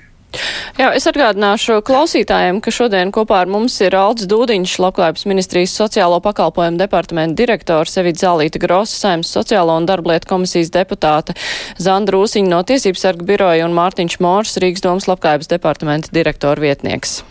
[0.78, 6.20] Jā, es atgādināšu klausītājiem, ka šodien kopā ar mums ir Alds Dūdiņš, Labklājības ministrijas sociālo
[6.24, 11.36] pakalpojumu departamenta direktors, Evita Zālīta Grosa, Saimnes sociālo un darblietu komisijas deputāte,
[11.78, 17.22] Zandra Rūsiņa no Tiesības sarga biroja un Mārtiņš Mors, Rīgas domas Labklājības departamenta direktora vietnieks.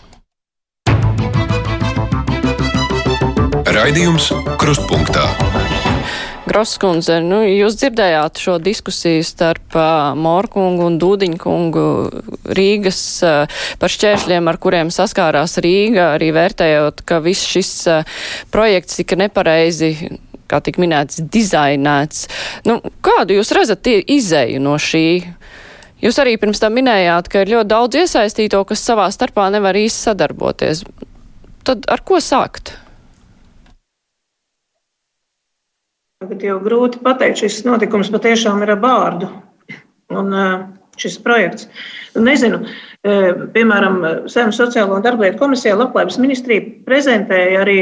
[3.74, 5.53] Raidījums Krustpunktā.
[6.44, 11.84] Groskundze, nu, jūs dzirdējāt šo diskusiju starp uh, Morkungu un Dūdiņkungu
[12.58, 18.20] Rīgas uh, par šķēršļiem, ar kuriem saskārās Rīga, arī vērtējot, ka viss šis uh,
[18.52, 19.94] projekts tika nepareizi
[20.50, 22.28] kā tik minēts, dizainēts.
[22.68, 25.06] Nu, kādu jūs redzat izēju no šī?
[26.04, 30.10] Jūs arī pirms tam minējāt, ka ir ļoti daudz iesaistīto, kas savā starpā nevar īsti
[30.10, 30.84] sadarboties.
[31.64, 32.74] Tad ar ko sākt?
[36.24, 39.28] Tagad jau grūti pateikt, šis notikums patiešām ir ar bārdu.
[40.14, 40.32] Un
[40.96, 41.66] šis projekts.
[42.16, 42.62] Nezinu,
[43.52, 43.98] piemēram,
[44.32, 47.78] Sēmas sociālo un darblietu komisijā Labklājības ministrija prezentēja arī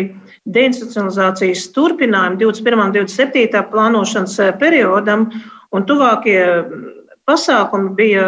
[0.50, 2.82] deinstitucionalizācijas turpinājumu 21.
[2.88, 3.62] un 27.
[3.70, 5.28] plānošanas periodam,
[5.70, 6.40] un tuvākie
[7.30, 8.26] pasākumi bija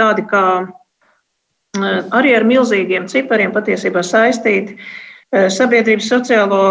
[0.00, 0.44] tādi kā
[2.18, 4.80] arī ar milzīgiem cipariem patiesībā saistīti
[5.34, 6.64] sabiedrības sociālo,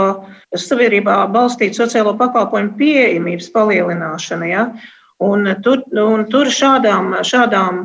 [0.55, 4.47] sabiedrībā balstīt sociālo pakalpojumu pieejamības palielināšana.
[4.49, 4.67] Ja?
[5.23, 7.83] Un tur, un tur šādām, šādām,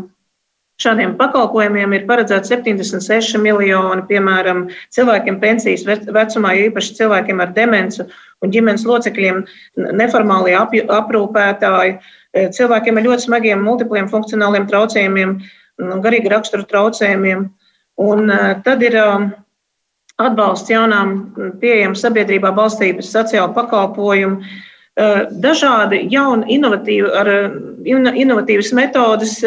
[0.82, 8.06] šādiem pakalpojumiem ir paredzēts 76 miljoni, piemēram, cilvēkiem pensijas vecumā, īpaši cilvēkiem ar demenci
[8.42, 9.42] un ģimenes locekļiem,
[9.98, 15.38] neformālie aprūpētāji, eh, cilvēkiem ar ļoti smagiem multipliem funkcionāliem traucējumiem,
[15.78, 17.48] garīgi raksturu traucējumiem.
[17.98, 18.94] Un eh, tad ir
[20.18, 21.14] atbalsts jaunām
[21.60, 27.32] pieejam sabiedrībā balstības sociālo pakalpojumu, eh, dažādi jauni inovatīvi, ar
[27.86, 29.38] inovatīvas metodas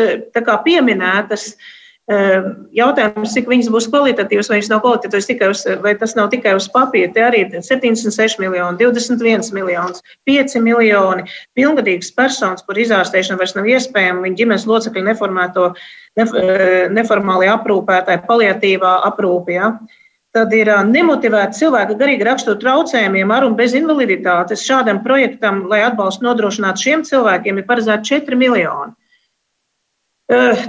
[0.66, 1.54] pieminētas.
[2.12, 2.44] Eh,
[2.76, 6.68] jautājums, cik viņas būs kvalitatīvas, vai nav kvalitatīvas tikai uz, vai tas nav tikai uz
[6.74, 7.14] papīra.
[7.14, 13.70] Te arī ir 76 miljoni, 21 miljonus, 5 miljoni pilngadīgas personas, kur izārstēšana vairs nav
[13.70, 15.70] iespējama, viņa ģimenes locekļi neformēto,
[16.18, 19.54] eh, neformāli aprūpētāji, paliatīvā aprūpē.
[19.54, 19.72] Ja?
[20.32, 24.64] Tad ir nemotivēti cilvēki garīgi raksturu traucējumiem ar un bez invaliditātes.
[24.64, 28.96] Šādam projektam, lai atbalstu nodrošinātu šiem cilvēkiem, ir paredzēti 4 miljoni.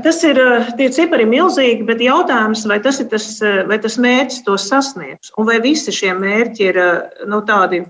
[0.02, 0.40] Tas ir,
[0.74, 3.28] tie cipari milzīgi, bet jautājums, vai tas ir tas,
[3.68, 6.80] vai tas mērķis to sasniegs, un vai visi šie mērķi ir
[7.30, 7.84] nu, tādi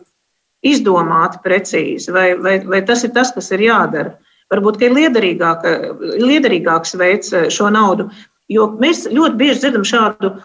[0.68, 4.18] izdomāti precīzi, vai, vai, vai tas ir tas, kas ir jādara.
[4.52, 5.64] Varbūt ir liederīgāk,
[6.20, 8.10] liederīgāks veids šo naudu,
[8.52, 10.36] jo mēs ļoti bieži dzirdam šādu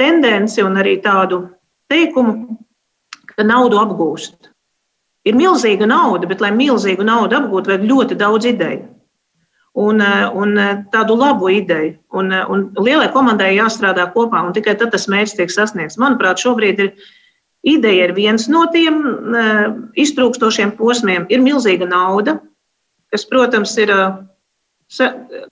[0.00, 1.42] tendenci un arī tādu
[1.90, 2.58] teikumu,
[3.36, 4.52] ka naudu apgūst.
[5.26, 8.84] Ir milzīga nauda, bet, lai milzīgu naudu apgūtu, vajag ļoti daudz ideju.
[9.76, 10.00] Un,
[10.40, 10.56] un
[10.92, 11.96] tādu labu ideju.
[12.16, 15.98] Un, un lielai komandai jāstrādā kopā, un tikai tad tas mērķis tiek sasniegts.
[16.00, 16.92] Manuprāt, šobrīd ir
[17.66, 19.02] ideja ir viens no tiem
[19.98, 21.26] iztrūkstošiem posmiem.
[21.28, 22.38] Ir milzīga nauda,
[23.12, 23.92] kas, protams, ir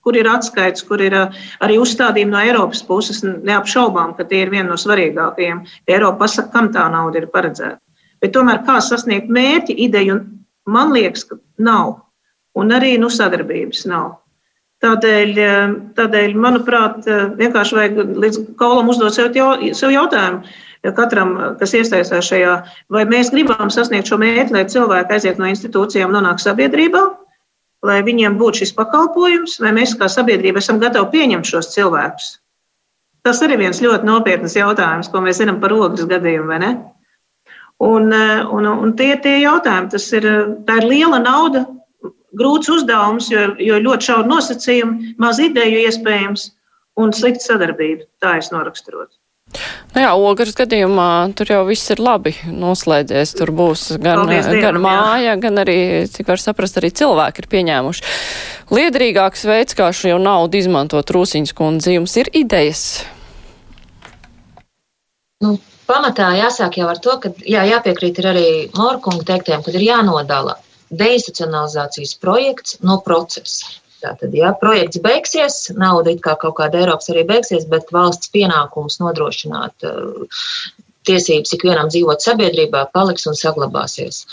[0.03, 3.21] kur ir atskaits, kur ir uh, arī uzstādījumi no Eiropas puses.
[3.23, 5.63] Neapšaubām, ka tie ir viena no svarīgākajiem.
[5.91, 7.81] Eiropa pasaka, kam tā nauda ir paredzēta.
[8.23, 10.21] Bet tomēr kā sasniegt mērķi, ideju,
[10.71, 11.97] man liekas, ka nav.
[12.55, 14.21] Un arī nu, sadarbības nav.
[14.83, 20.55] Tādēļ, uh, tādēļ, manuprāt, uh, vienkārši vajag līdz kaulam uzdot sev, jau, sev jautājumu,
[20.95, 22.55] katram, kas iesaistās šajā,
[22.93, 27.01] vai mēs gribam sasniegt šo mērķi, lai cilvēki aiziet no institūcijām nonāk sabiedrībā,
[27.85, 32.33] lai viņiem būtu šis pakalpojums, vai mēs kā sabiedrība esam gatavi pieņemt šos cilvēkus.
[33.25, 36.73] Tas arī viens ļoti nopietns jautājums, ko mēs zinām par ogles gadījumu, vai ne?
[37.85, 38.13] Un,
[38.55, 40.27] un, un tie, tie jautājumi, tas ir,
[40.77, 41.65] ir liela nauda,
[42.39, 46.49] grūts uzdevums, jo, jo ļoti šauri nosacījumi, maz ideju iespējams
[47.01, 48.07] un slikta sadarbība.
[48.23, 49.17] Tā es noraksturotu.
[49.95, 53.35] Nu jā, ogres gadījumā tur jau viss ir labi noslēdzies.
[53.39, 55.35] Tur būs gan, Dievam, gan māja, jā.
[55.45, 55.77] gan arī,
[56.11, 58.09] cik var saprast, arī cilvēki ir pieņēmuši.
[58.75, 62.85] Liederīgāks veids, kā šo naudu izmantot Rūsiņas kundze, jums ir idejas?
[65.43, 65.55] Nu,
[65.87, 68.47] pamatā jāsāk jau ar to, ka jā, jāpiekrīt ir arī
[68.77, 70.57] Morkunga teiktiem, ka ir jānodala
[70.95, 73.73] deinstitucionalizācijas projekts no procesa.
[74.05, 78.99] Tātad, ja projekts beigsies, nauda it kā kaut kāda Eiropas arī beigsies, bet valsts pienākums
[79.01, 80.43] nodrošināt uh,
[81.07, 84.23] tiesības ikvienam dzīvot sabiedrībā paliks un saglabāsies.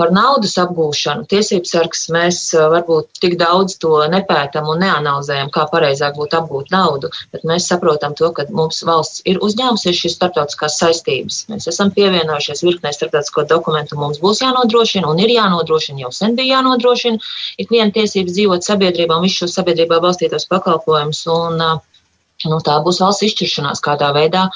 [0.00, 5.66] Par naudas apgūšanu tiesības sargs mēs uh, varbūt tik daudz to nepētam un neanalizējam, kā
[5.72, 10.78] pareizāk būtu apgūt naudu, bet mēs saprotam to, ka mums valsts ir uzņēmusies šīs starptautiskās
[10.82, 11.42] saistības.
[11.52, 16.58] Mēs esam pievienojušies virknē starptautisko dokumentu, mums būs jānodrošina un ir jānodrošina, jau sen bija
[16.58, 17.20] jānodrošina
[17.62, 21.26] ikviena tiesības dzīvot sabiedrībā un visu šo sabiedrībā balstītos pakalpojumus.
[21.32, 21.95] Un, uh,
[22.44, 24.48] nu, tā būs valsts izšķiršanās, kādā veidā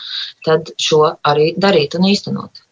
[0.76, 2.66] šo arī darīt un īstenot.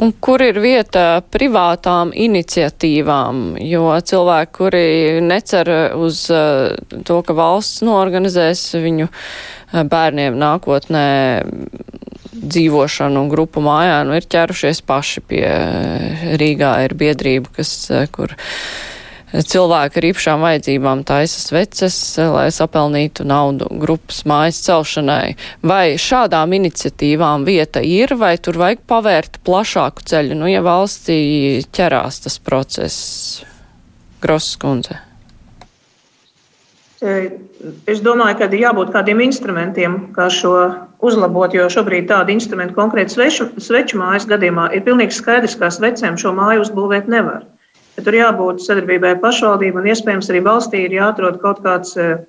[0.00, 3.58] Un kur ir vieta privātām iniciatīvām?
[3.66, 4.84] Jo cilvēki, kuri
[5.24, 6.70] necer uz uh,
[7.06, 11.08] to, ka valsts norganizēs viņu uh, bērniem nākotnē
[12.30, 17.74] dzīvošanu un grupu mājā, nu ir ķerušies paši pie uh, Rīgā ir biedrība, kas,
[18.14, 18.36] kur
[19.32, 25.36] cilvēki ar īpašām vajadzībām taisa sveces, lai sapelnītu naudu grupas mājas celšanai.
[25.62, 31.20] Vai šādām iniciatīvām vieta ir, vai tur vajag pavērt plašāku ceļu, nu, ja valstī
[31.70, 33.44] ķerās tas process?
[34.20, 34.98] Grosas kundze.
[37.00, 40.52] Es domāju, ka ir jābūt kādiem instrumentiem, kā šo
[41.00, 46.20] uzlabot, jo šobrīd tādu instrumentu konkrēti sveču, sveču mājas gadījumā ir pilnīgi skaidrs, ka svecēm
[46.20, 47.48] šo māju uzbūvēt nevar
[48.00, 51.92] ka tur jābūt sadarbībai pašvaldību un iespējams arī valstī ir jāatrod kaut kāds.
[52.00, 52.22] Eh,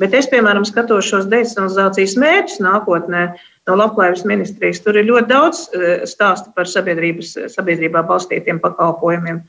[0.00, 3.24] bet es, piemēram, skatos šos decentralizācijas mērķus nākotnē
[3.68, 4.80] no Labklājības ministrijas.
[4.80, 9.42] Tur ir ļoti daudz eh, stāstu par sabiedrībā balstītiem pakalpojumiem.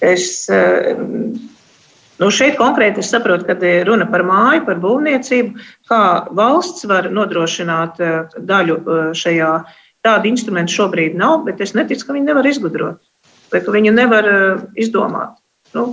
[0.00, 6.02] Es, eh, nu šeit konkrēti es saprotu, ka runa par māju, par būvniecību, kā
[6.32, 8.00] valsts var nodrošināt
[8.40, 8.80] daļu
[9.12, 9.54] šajā.
[10.02, 13.11] Tādu instrumentu šobrīd nav, bet es neticu, ka viņi nevar izgudrot
[13.52, 15.36] vai ka viņu nevar uh, izdomāt.
[15.76, 15.92] Nu,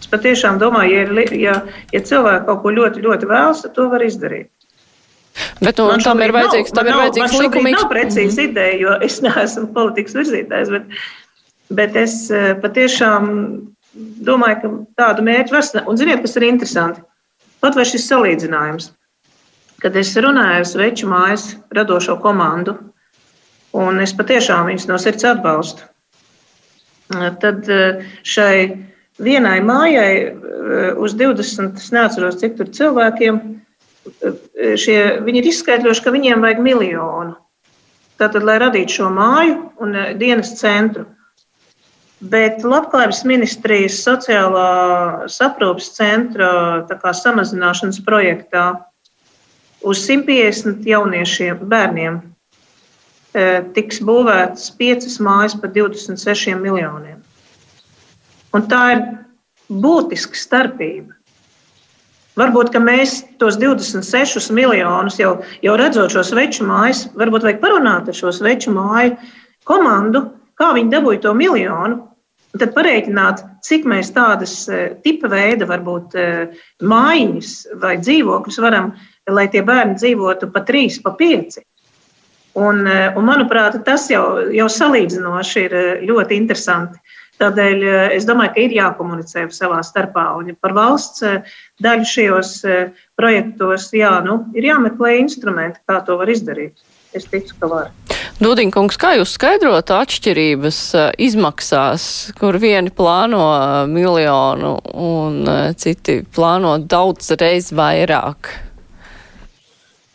[0.00, 1.56] es patiešām domāju, ja, ir, ja,
[1.92, 4.50] ja cilvēki kaut ko ļoti, ļoti vēlas, tad to var izdarīt.
[5.62, 7.78] Bet nu, tam ir vajadzīgs, nav, tam ir vajadzīgs likumīgs.
[7.78, 8.50] Tas nav precīzi mm -hmm.
[8.50, 10.98] ideja, jo es neesmu politikas virzītājs, bet,
[11.72, 13.30] bet es uh, patiešām
[14.26, 14.72] domāju, ka
[15.02, 15.86] tādu mērķu var.
[15.86, 17.00] Un ziniet, kas ir interesanti?
[17.60, 18.90] Pat vai šis salīdzinājums,
[19.82, 22.74] kad es runāju ar Sveču mājas radošo komandu,
[23.72, 25.91] un es patiešām viņus no sirds atbalstu
[27.40, 28.76] tad eh, šai
[29.22, 30.34] vienai mājai eh,
[30.96, 33.40] uz 20, es neatceros, cik tur cilvēkiem,
[34.22, 37.36] eh, šie, viņi ir izskaidrojuši, ka viņiem vajag miljonu.
[38.20, 41.08] Tātad, lai radītu šo māju un dienas centru.
[42.22, 46.84] Bet Labklājības ministrijas sociālā saprūpas centra
[47.18, 48.66] samazināšanas projektā
[49.82, 52.20] uz 150 jauniešiem, bērniem
[53.32, 57.22] tiks būvētas piecas mājas par 26 miljoniem.
[58.52, 59.02] Un tā ir
[59.72, 61.14] būtiska starpība.
[62.36, 68.16] Varbūt mēs tos 26 miljonus jau, jau redzot šo sveču mājas, varbūt vajag parunāt ar
[68.16, 69.18] šo sveču māju
[69.68, 70.24] komandu,
[70.56, 72.00] kā viņi dabūja to miljonu.
[72.52, 78.90] Tad parēķināt, cik mēs tādas eh, tipa veida, varbūt eh, mājiņas vai dzīvokļus varam,
[79.32, 81.62] lai tie bērni dzīvotu pa trīs, pa pieci.
[82.52, 87.00] Un, eh, un, manuprāt, tas jau, jau salīdzinoši ir eh, ļoti interesanti.
[87.40, 90.26] Tādēļ eh, es domāju, ka ir jākomunicē savā starpā.
[90.36, 91.24] Un par valsts
[91.82, 92.54] daļu šajos
[93.18, 96.76] projektos jā, nu, ir jāmeklē instrumenti, kā to var izdarīt.
[97.16, 97.88] Es ticu, ka var.
[98.42, 100.78] Dūdiņkungs, kā jūs skaidrot atšķirības
[101.20, 102.04] izmaksās,
[102.38, 103.44] kur vieni plāno
[103.88, 105.44] miljonu un
[105.76, 108.52] citi plāno daudz reiz vairāk?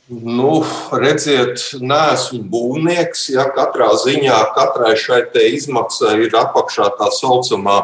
[0.08, 0.62] Nu,
[0.96, 3.26] redziet, neesmu būvnieks.
[3.34, 7.82] Ja, katrā ziņā katrai šai izmaksai ir apakšā tā saucamā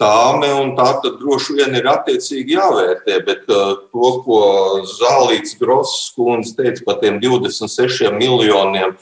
[0.00, 3.18] tāme, un tā tad droši vien ir attiecīgi jāvērtē.
[3.26, 4.40] Bet uh, to, ko
[4.88, 8.96] Zālīts Gross kundze teica par tiem 26 miljoniem,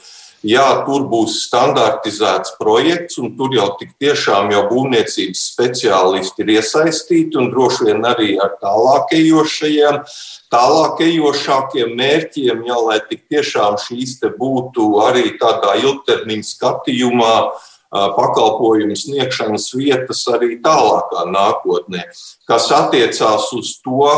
[0.45, 7.39] Jā, tur būs standartizēts projekts, un tur jau tik tiešām jau būvniecības speciālisti ir iesaistīti,
[7.41, 10.03] un droši vien arī ar tālākajošajiem,
[10.53, 17.33] tālākajošākiem mērķiem, jau lai tik tiešām šīs te būtu arī tādā ilgtermiņa skatījumā
[17.89, 22.05] pakalpojumu sniegšanas vietas arī tālākā nākotnē.
[22.45, 24.11] Kas attiecās uz to,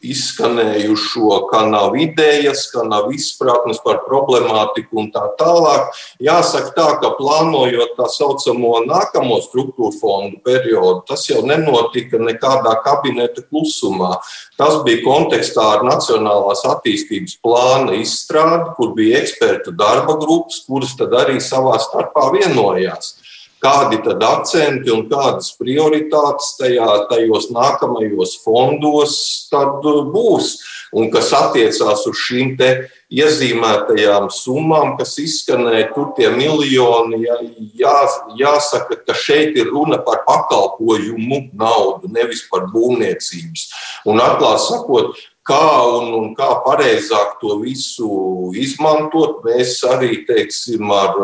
[0.00, 5.90] izskanējušo, ka nav idejas, ka nav izpratnes par problemātiku un tā tālāk.
[6.24, 13.44] Jāsaka tā, ka plānojot tā saucamo nākamo struktūru fondu periodu, tas jau nenotika nekādā kabineta
[13.46, 14.16] klusumā.
[14.60, 21.16] Tas bija kontekstā ar Nacionālās attīstības plāna izstrādi, kur bija ekspertu darba grupas, kuras tad
[21.16, 23.19] arī savā starpā vienojās
[23.60, 29.16] kādi tad akcenti un kādas prioritātes tajā, tajos nākamajos fondos
[29.52, 30.56] tad būs.
[30.96, 32.70] Un kas attiecās uz šīm te
[33.14, 37.36] iezīmētajām summām, kas izskanēja, tur tie miljoni, jā,
[37.78, 37.96] jā,
[38.40, 43.66] jāsaka, ka šeit ir runa par pakalpojumu naudu, nevis par būvniecības.
[44.10, 45.66] Un atklāt sakot, kā
[45.98, 51.18] un, un kā pareizāk to visu izmantot, mēs arī, teiksim, ar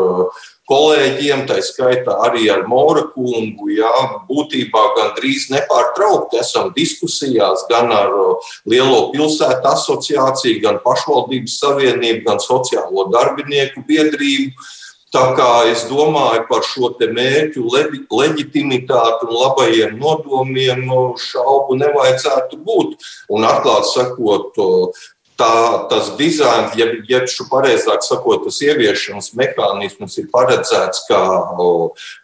[0.67, 3.69] kolēģiem, tā skaitā arī ar Mora kungu.
[3.71, 3.91] Jā,
[4.29, 8.11] būtībā gandrīz nepārtraukti esam diskusijās gan ar
[8.67, 14.67] Lielo pilsētu asociāciju, gan pašvaldības savienību, gan sociālo darbinieku biedrību.
[15.15, 20.83] Tā kā es domāju par šo mērķu leģitimitāti un labajiem nodomiem,
[21.15, 23.07] šaubu nevajadzētu būt.
[23.31, 24.59] Un atklāti sakot,
[25.37, 31.21] tā, tas dizains, ja šo pareizāk sakot, tas ieviešanas mehānisms ir paredzēts kā
[31.61, 31.69] o,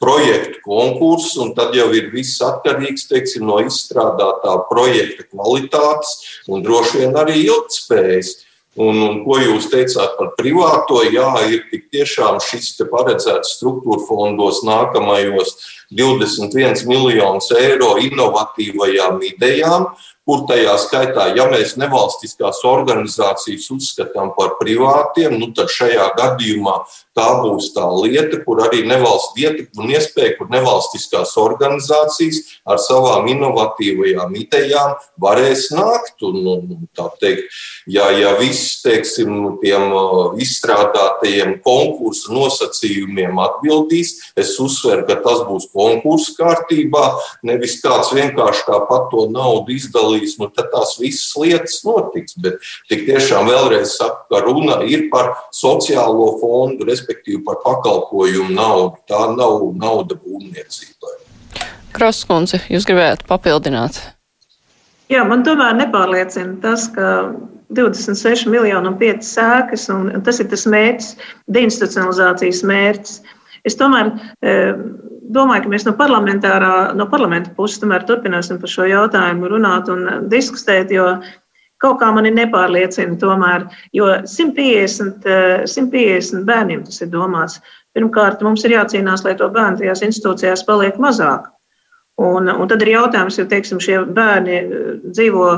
[0.04, 7.04] projektu konkurss, un tad jau ir viss atkarīgs teiksim, no izstrādātā projekta kvalitātes un droši
[7.04, 8.36] vien arī ilgspējas.
[8.74, 11.04] Un, un ko jūs teicāt par privāto?
[11.06, 15.54] Jā, ir tik tiešām šis paredzēts struktūra fondos nākamajos
[15.98, 19.92] 21 miljonus eiro inovatīvajām idejām,
[20.24, 26.78] kur tajā skaitā, ja mēs nevalstiskās organizācijas uzskatām par privātiem, nu tad šajā gadījumā
[27.18, 33.28] tā būs tā lieta, kur arī nevalsts ietekme un iespēja, kur nevalstiskās organizācijas ar savām
[33.34, 36.16] inovatīvajām idejām varēs nākt.
[36.24, 37.52] Un, un, tā teikt,
[37.92, 39.92] ja, ja viss, teiksim, tiem
[40.42, 47.04] izstrādātajiem konkursu nosacījumiem atbildīs, es uzsveru, ka tas būs konkursu kārtībā,
[47.48, 52.38] nevis kāds vienkārši tāpat to naudu izdalīs, nu tad tās visas lietas notiks.
[52.44, 58.98] Bet tik tiešām vēlreiz saku, ka runa ir par sociālo fondu, respektīvi par pakalpojumu naudu.
[59.10, 61.20] Tā nav nauda būvniecībai.
[61.94, 64.00] Krosskundze, jūs gribētu papildināt?
[65.12, 67.34] Jā, man tomēr nepārliecina tas, ka
[67.76, 71.12] 26 miljoni un 5 sēkas, un tas ir tas mērķis,
[71.54, 73.18] deinstitucionalizācijas mērķis.
[73.68, 74.10] Es tomēr
[74.42, 74.56] e,
[75.34, 75.94] domāju, ka mēs no,
[76.98, 81.16] no parlamenta puses tomēr turpināsim par šo jautājumu runāt un diskutēt, jo
[81.84, 83.66] Kaut kā mani nepārliecina, tomēr,
[83.96, 85.26] jo 150,
[85.68, 87.58] 150 eh, bērniem tas ir domāts.
[87.94, 91.50] Pirmkārt, mums ir jācīnās, lai to bērnu tajās institūcijās paliek mazāk.
[92.24, 94.80] Un, un tad ir jautājums, jo teiksim, šie bērni eh,
[95.10, 95.50] dzīvo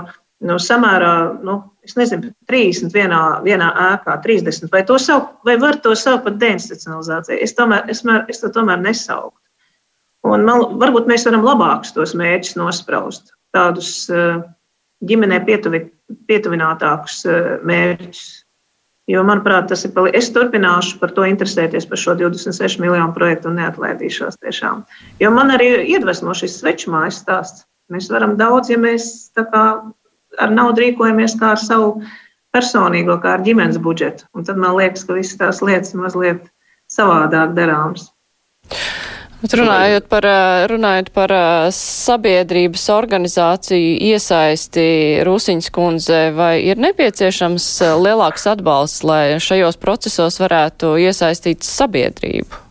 [0.50, 1.14] nu, samērā,
[1.46, 4.72] nu, es nezinu, 30 vienā, vienā ēkā, 30.
[4.74, 7.38] Vai, to saukt, vai var to saukt par deinstitucionalizāciju?
[7.38, 9.45] Es, tomēr, es, mēr, es to tomēr nesauktu.
[10.26, 14.42] Un man, varbūt mēs varam labākus tos mērķus nospraust, tādus uh,
[15.06, 15.86] ģimenē pietuvi,
[16.30, 18.24] pietuvinātākus eh, mērķus.
[19.12, 19.92] Jo, manuprāt, tas ir.
[19.94, 20.10] Pali...
[20.18, 24.82] Es turpināšu par to interesēties par šo 26 miljonu projektu un neatlaidīšos tiešām.
[25.22, 27.68] Jo man arī iedvesmo šis sveču mājas stāsts.
[27.94, 29.66] Mēs varam daudz, ja mēs kā,
[30.42, 32.00] ar naudu rīkojamies kā ar savu
[32.56, 34.26] personīgo, kā ar ģimenes budžetu.
[34.34, 36.50] Un tad man liekas, ka visas tās lietas mazliet
[36.90, 38.10] savādāk darāmas.
[39.54, 40.26] Runājot par,
[40.72, 41.34] runājot par
[41.76, 44.86] sabiedrības organizāciju iesaisti
[45.28, 47.70] Rūsiņas kundze, vai ir nepieciešams
[48.02, 52.65] lielāks atbalsts, lai šajos procesos varētu iesaistīt sabiedrību?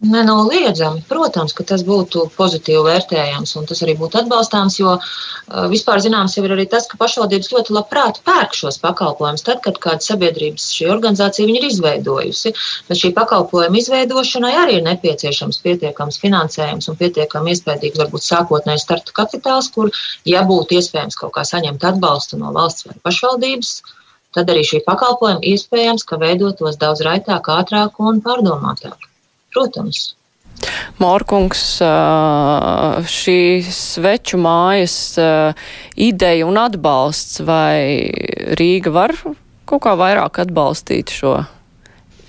[0.00, 6.00] Nenoliedzami, protams, ka tas būtu pozitīvi vērtējams un tas arī būtu atbalstāms, jo uh, vispār
[6.00, 10.00] zināms jau ir arī tas, ka pašvaldības ļoti labprāt pērk šos pakalpojumus tad, kad kāda
[10.06, 12.54] sabiedrības šī organizācija ir izveidojusi.
[12.88, 19.18] Bet šī pakalpojuma izveidošanai arī ir nepieciešams pietiekams finansējums un pietiekami iespējams varbūt sākotnējs starta
[19.20, 19.92] kapitāls, kur,
[20.24, 23.76] ja būtu iespējams kaut kā saņemt atbalstu no valsts vai pašvaldības,
[24.32, 29.09] tad arī šī pakalpojuma iespējams, ka veidotos daudz raitāk, ātrāk un pārdomātāk.
[29.54, 30.10] Protams.
[31.00, 31.62] Mārkungs,
[33.08, 33.38] šī
[33.72, 34.96] sveču mājas
[35.96, 38.10] ideja un atbalsts, vai
[38.60, 39.16] Rīga var
[39.70, 41.38] kaut kā vairāk atbalstīt šo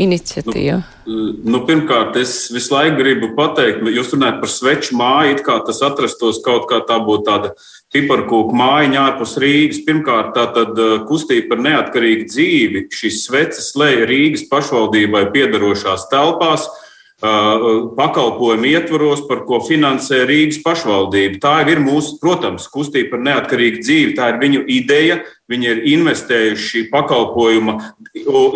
[0.02, 0.80] iniciatīva?
[1.10, 5.58] Nu, nu, pirmkārt, es visu laiku gribu pateikt, jūs runājat par sveču māju, it kā
[5.68, 7.52] tas atrastos kaut kā tā būtu tāda
[7.92, 9.82] piparkūku mājiņa ārpus Rīgas.
[9.88, 12.86] Pirmkārt, tā tad kustība par neatkarīgu dzīvi.
[12.96, 16.70] Šīs sveces lēja Rīgas pašvaldībai piedarošās telpās
[17.22, 21.38] pakalpojumu ietvaros, par ko finansē Rīgas pašvaldība.
[21.44, 24.16] Tā ir mūsu, protams, kustība par neatkarīgu dzīvi.
[24.18, 25.22] Tā ir viņu ideja.
[25.52, 27.76] Viņi ir investējuši šī pakalpojuma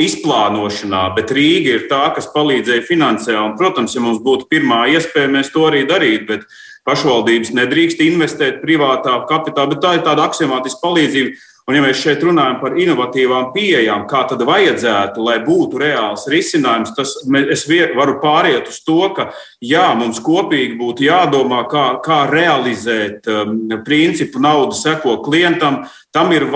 [0.01, 3.35] izplānošanā, bet Rīga ir tā, kas palīdzēja finansēt.
[3.37, 6.25] Un, protams, ja mums būtu pirmā iespēja, mēs to arī darītu.
[6.31, 6.47] Bet
[6.87, 11.35] pašvaldības nedrīkst investēt privātā kapitālā, bet tā ir tāda aksiomātiska palīdzība.
[11.65, 16.91] Un, ja mēs šeit runājam par inovatīvām pieejām, kā tad vajadzētu, lai būtu reāls risinājums,
[16.93, 17.63] tas es
[17.97, 19.31] varu pāriet uz to, ka
[19.65, 23.57] jā, mums kopīgi būtu jādomā, kā, kā realizēt um,
[23.87, 25.87] principu naudu seko klientam.
[26.15, 26.47] Tam ir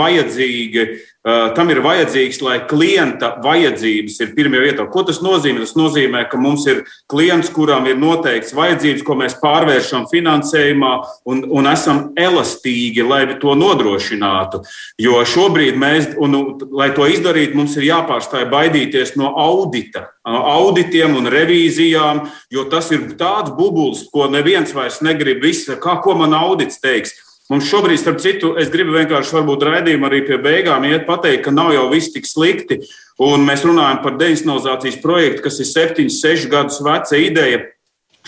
[1.20, 4.86] Uh, tam ir vajadzīgs, lai klienta vajadzības ir pirmajā vietā.
[4.88, 5.66] Ko tas nozīmē?
[5.66, 10.94] Tas nozīmē, ka mums ir klients, kuram ir noteikts vajadzības, ko mēs pārvēršam finansējumā
[11.28, 14.64] un, un esam elastīgi, lai to nodrošinātu.
[15.04, 16.40] Jo šobrīd mēs, un,
[16.72, 23.10] lai to izdarītu, mums ir jāpārstāj baidīties no audita, auditiem un revīzijām, jo tas ir
[23.20, 25.44] tāds bubulis, ko neviens vairs negrib.
[25.44, 27.20] Visi, kā ko man audits teiks?
[27.50, 31.54] Mums šobrīd, starp citu, es gribu vienkārši varbūt raidījumu arī pie beigām iet pateikt, ka
[31.54, 32.84] nav jau viss tik slikti.
[33.26, 37.64] Un mēs runājam par deinstitucionalizācijas projektu, kas ir 7, 6 gadus veca ideja.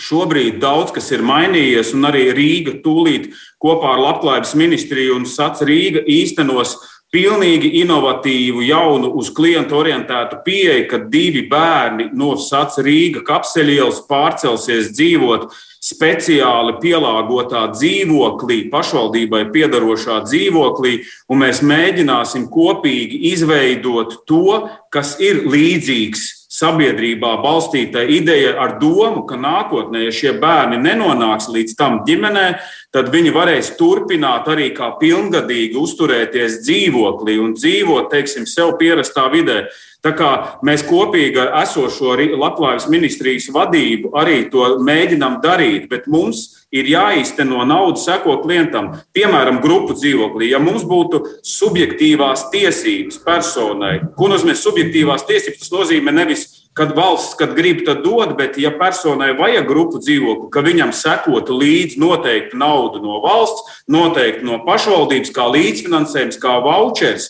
[0.02, 3.30] Šobrīd daudz kas ir mainījies, un arī Rīga tūlīt
[3.62, 6.74] kopā ar Labklājības ministriju un SAC Rīga īstenos
[7.14, 14.90] pilnīgi inovatīvu, jaunu, uz klientu orientētu pieeju, kad divi bērni no SAC Rīga kapseļielas pārcelsies
[14.96, 15.52] dzīvot
[15.82, 24.62] speciāli pielāgotā dzīvoklī, pašvaldībai piedarošā dzīvoklī, un mēs mēģināsim kopīgi izveidot to,
[24.94, 31.76] kas ir līdzīgs sabiedrībā balstīta ideja ar domu, ka nākotnē, ja šie bērni nenonāks līdz
[31.78, 32.46] tam ģimenē,
[32.92, 39.64] tad viņi varēs turpināt arī kā pilngadīgi uzturēties dzīvoklī un dzīvot, teiksim, sev pierastā vidē.
[40.02, 40.30] Tā kā
[40.66, 47.62] mēs kopīgi ar esošo Latvijas ministrijas vadību arī to mēģinām darīt, bet mums ir jāīsteno
[47.68, 48.96] naudu seko klientam.
[49.14, 50.50] Piemēram, grupu dzīvoklī.
[50.50, 57.36] Ja mums būtu subjektīvās tiesības personai, ko nozīmē subjektīvās tiesības, tas nozīmē nevis kad valsts,
[57.38, 62.58] kad grib, tad dod, bet ja personai vajag grupu dzīvokli, ka viņam sekotu līdzi noteikti
[62.58, 67.28] naudu no valsts, noteikti no pašvaldības, kā līdzfinansējums, kā vouchers,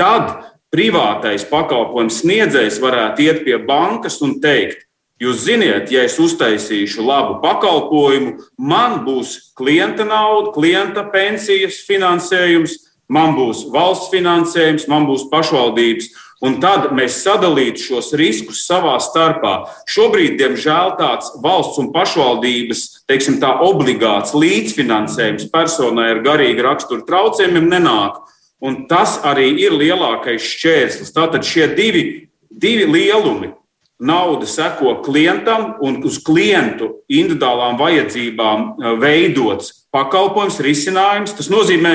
[0.00, 0.32] tad
[0.74, 4.84] privātais pakalpojums sniedzējs varētu iet pie bankas un teikt,
[5.22, 13.34] jūs ziniet, ja es uztaisīšu labu pakalpojumu, man būs klienta nauda, klienta pensijas finansējums, man
[13.38, 16.12] būs valsts finansējums, man būs pašvaldības.
[16.38, 19.72] Un tad mēs sadalītu šos riskus savā starpā.
[19.90, 28.22] Šobrīd, diemžēl, tāds valsts un pašvaldības teiksim, obligāts līdzfinansējums personai ar garīgu raksturu traucējumiem nenāk.
[28.64, 31.14] Un tas arī ir lielākais šķērslis.
[31.14, 32.04] Tātad šie divi,
[32.50, 33.52] divi lielumi
[33.98, 41.34] nauda seko klientam un uz klientu individuālām vajadzībām eh, veidots pakalpojums, risinājums.
[41.38, 41.94] Tas nozīmē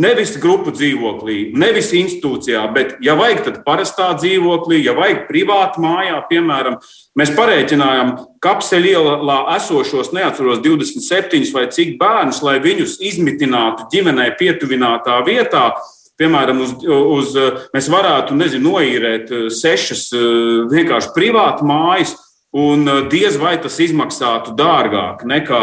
[0.00, 6.16] nevis grupu dzīvoklī, nevis institūcijā, bet, ja vajag, tad parastā dzīvoklī, ja vajag privāti mājā,
[6.30, 6.80] piemēram,
[7.18, 15.20] mēs parēķinājām kapseļu ielā esošos, neatceros, 27 vai cik bērnus, lai viņus izmitinātu ģimenei pietuvinātā
[15.28, 15.68] vietā
[16.20, 17.38] piemēram, uz, uz,
[17.74, 20.28] mēs varētu nezinu, noīrēt eh, sešas eh,
[20.72, 22.16] vienkārši privātu mājas.
[22.54, 25.62] Un eh, diez vai tas izmaksātu dārgāk nekā,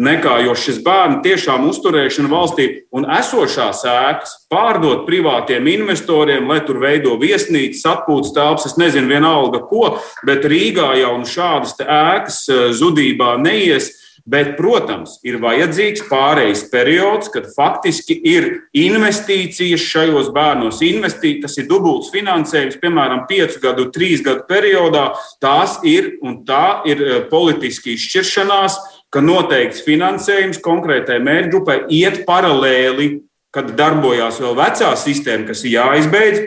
[0.00, 6.80] nekā jo šis bērnu tiešām uzturēšana valstī un esošās ēkas pārdot privātiem investoriem, lai tur
[6.80, 12.46] veido viesnīcas, atpūtas telpas, es nezinu, vienalga ko, bet Rīgā jau šādas ēkas
[12.80, 13.92] zudībā neies.
[14.30, 20.82] Bet, protams, ir vajadzīgs pārejas periods, kad faktiski ir investīcijas šajos bērnos.
[20.86, 25.08] Investīt, tas ir dubults finansējums, piemēram, piecu gadu, trīs gadu periodā.
[25.42, 28.78] Tās ir un tā ir eh, politiski izšķiršanās,
[29.10, 33.16] ka noteikts finansējums konkrētai mērķgrupai iet paralēli,
[33.50, 36.44] kad darbojās vēl vecā sistēma, kas ir jāizbeidz,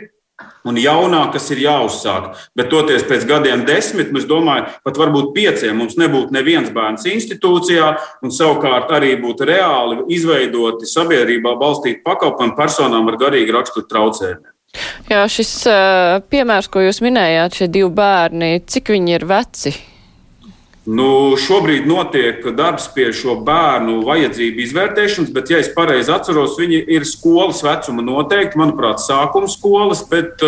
[0.64, 2.30] un jaunā, kas ir jāuzsāk.
[2.56, 7.92] Bet toties pēc gadiem desmit, es domāju, pat varbūt pieciem mums nebūtu neviens bērns institūcijā,
[8.24, 14.50] un savukārt arī būtu reāli izveidoti sabiedrībā balstīti pakalpojumi personām ar garīgu raksturu traucējumiem.
[15.06, 19.74] Jā, šis uh, piemērs, ko jūs minējāt, šie divi bērni, cik viņi ir veci?
[20.84, 26.82] Nu, šobrīd notiek darbs pie šo bērnu vajadzību izvērtēšanas, bet, ja es pareizi atceros, viņi
[26.92, 30.44] ir skolas vecuma noteikti, manuprāt, sākuma skolas, bet,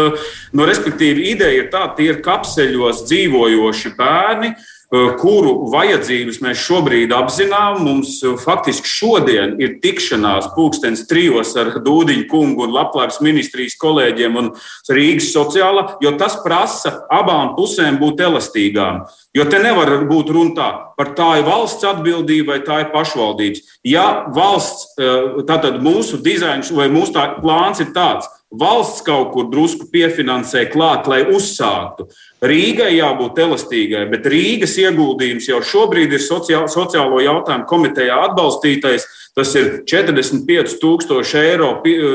[0.53, 6.61] nu, respektīvi, ideja ir tāda, tie ir kapseļos dzīvojoši bērni, uh, Eh, kuru vajadzības mēs
[6.62, 7.80] šobrīd apzinām.
[7.82, 14.39] Mums eh, faktiski šodien ir tikšanās pulkstenis trijos ar Dūdiņu kungu un Labklājības ministrijas kolēģiem
[14.39, 14.53] un
[14.91, 19.03] Rīgas sociālā, jo tas prasa abām pusēm būt elastīgām.
[19.34, 23.66] Jo te nevar būt runa tā, par tā ir valsts atbildība vai tā ir pašvaldības.
[23.82, 29.89] Ja valsts, eh, tātad mūsu dizains vai mūsu plāns ir tāds, valsts kaut kur drusku
[29.91, 32.07] piefinansē klāt, lai uzsāktu.
[32.45, 39.07] Rīgai jābūt elastīgai, bet Rīgas ieguldījums jau šobrīd ir sociālo, jautājumu komitejā atbalstītais.
[39.37, 41.70] Tas ir 45,000 eiro.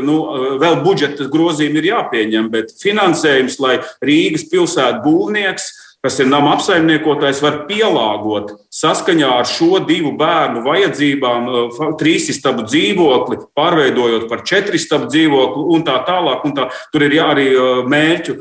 [0.06, 0.16] Nu,
[0.62, 5.70] vēl budžeta grozījumi ir jāpieņem, bet finansējums, lai Rīgas pilsētu būvnieks
[6.02, 13.38] kas ir nama apsaimniekotājs, var pielāgot saskaņā ar šo divu bērnu vajadzībām, uh, trīsistabu dzīvokli,
[13.58, 16.48] pārveidojot par četristabu dzīvokli un tā tālāk.
[16.48, 16.72] Un tā.
[16.94, 18.40] Tur ir jā, arī uh, mērķu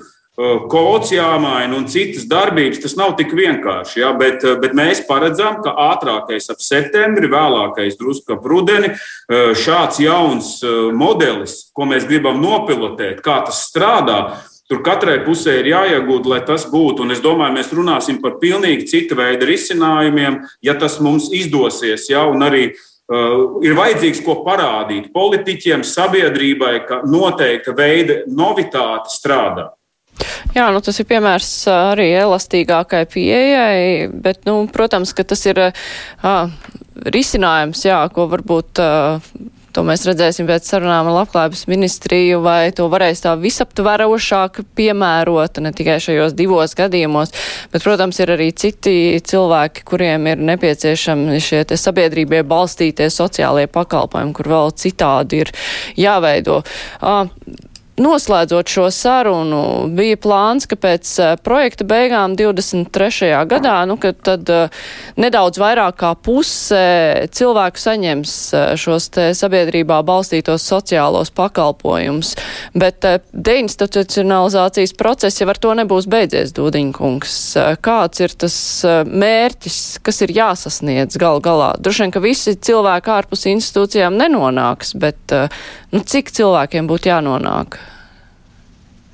[0.72, 2.82] kods jāmaina un citas darbības.
[2.84, 4.01] Tas nav tik vienkārši.
[4.03, 8.95] Ja, bet, bet mēs paredzam, ka ātrākais ap septembri, vēlākais drusku ap rudeni,
[9.30, 10.55] šāds jauns
[10.97, 14.20] modelis, ko mēs gribam nopilotēt, kā tas strādā,
[14.70, 17.03] Tur katrai pusē ir jāiegūda, lai tas būtu.
[17.03, 22.05] Un es domāju, mēs runāsim par pilnīgi cita veida risinājumiem, ja tas mums izdosies.
[22.07, 29.72] Ja, un arī uh, ir vajadzīgs ko parādīt politiķiem, sabiedrībai, ka noteikta veida novitāte strādā.
[30.56, 36.50] Jā, nu tas ir piemērs arī elastīgākai pieejai, bet, nu, protams, ka tas ir uh,
[37.14, 39.32] risinājums, jā, ko varbūt uh,
[39.76, 45.70] To mēs redzēsim pēc sarunām ar labklājības ministriju, vai to varēs tā visaptverošāk piemērot, ne
[45.76, 47.30] tikai šajos divos gadījumos,
[47.70, 54.34] bet, protams, ir arī citi cilvēki, kuriem ir nepieciešami šie te sabiedrībai balstītie sociālie pakalpojumi,
[54.34, 55.54] kur vēl citādi ir
[56.00, 56.64] jāveido.
[56.98, 57.30] Uh,
[58.01, 63.28] Noslēdzot šo sarunu, bija plāns, ka pēc uh, projekta beigām 23.
[63.51, 64.72] gadā, nu, ka tad uh,
[65.20, 66.80] nedaudz vairāk kā puse
[67.36, 72.32] cilvēku saņems uh, šos te sabiedrībā balstītos sociālos pakalpojumus,
[72.72, 77.36] bet deinstitucionalizācijas process jau ar to nebūs beidzies, Dūdiņkungs.
[77.84, 78.57] Kāds ir tas
[79.05, 81.74] mērķis, kas ir jāsasniedz gal galā?
[81.76, 85.38] Droši vien, ka visi cilvēki ārpus institūcijām nenonāks, bet
[85.92, 87.80] nu, cik cilvēkiem būtu jānonāk?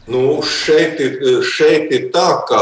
[0.06, 2.60] Nu, šeit, ir, šeit ir tā, ka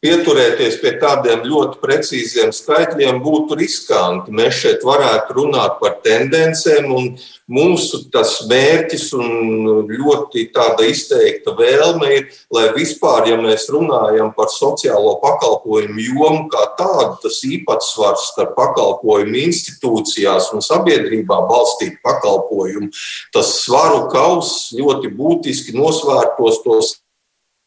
[0.00, 4.32] pieturēties pie tādiem ļoti precīziem skaitļiem būtu riskanti.
[4.34, 7.10] Mēs šeit varētu runāt par tendencēm, un
[7.50, 14.50] mūsu tas mērķis un ļoti tāda izteikta vēlme ir, lai vispār, ja mēs runājam par
[14.54, 22.90] sociālo pakalpojumu jomu kā tādu, tas īpatsvars starp pakalpojumu institūcijās un sabiedrībā balstīt pakalpojumu,
[23.34, 26.96] tas svaru kaus ļoti būtiski nosvērtos tos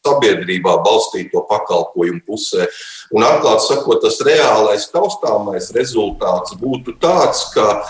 [0.04, 2.68] sabiedrībā balstīto pakalpojumu pusē.
[3.14, 7.84] Un atklāti sakot, tas reālais taustāmais rezultāts būtu tāds, ka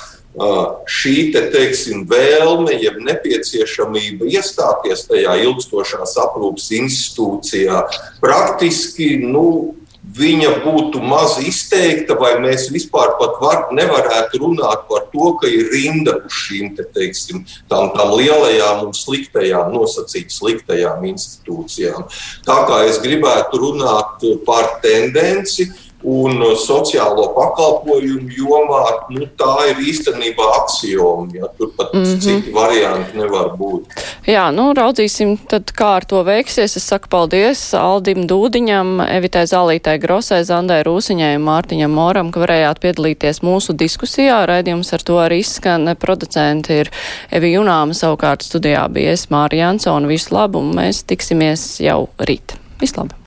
[0.91, 7.85] šī te, teiksim, vēlme, jeb nepieciešamība iestāties tajā ilgstošās aprūpas institūcijā
[8.23, 9.75] praktiski nu,
[10.15, 16.17] viņa būtu maz izteikta, vai mēs vispār var, nevarētu runāt par to, ka ir rinda
[16.21, 22.07] uz šīm te, teiksim, tām, tām lielajām un sliktajām, nosacīt sliktajām institūcijām.
[22.47, 25.71] Tā kā es gribētu runāt par tendenci,
[26.05, 28.81] Un sociālo pakalpojumu jomā
[29.15, 31.31] nu, tā ir īstenībā axioma.
[31.33, 32.21] Ja, tur pat mm -hmm.
[32.21, 33.89] citi varianti nevar būt.
[34.27, 36.77] Jā, nu raudzīsim, tad, kā ar to veiksies.
[36.77, 42.81] Es saku paldies Aldim Dūdiņam, Evitai Zālītai Grosai, Zandai Rūsiņai un Mārtiņam Moram, ka varējāt
[42.81, 44.47] piedalīties mūsu diskusijā.
[44.47, 45.97] Raidījums ar to arī izskan.
[45.97, 46.91] Producenti ir
[47.31, 50.07] Evi Junāma, savukārt studijā bija es Mārija Jansona.
[50.07, 52.59] Visu labu un mēs tiksimies jau rīt.
[52.81, 53.17] Vislabāk!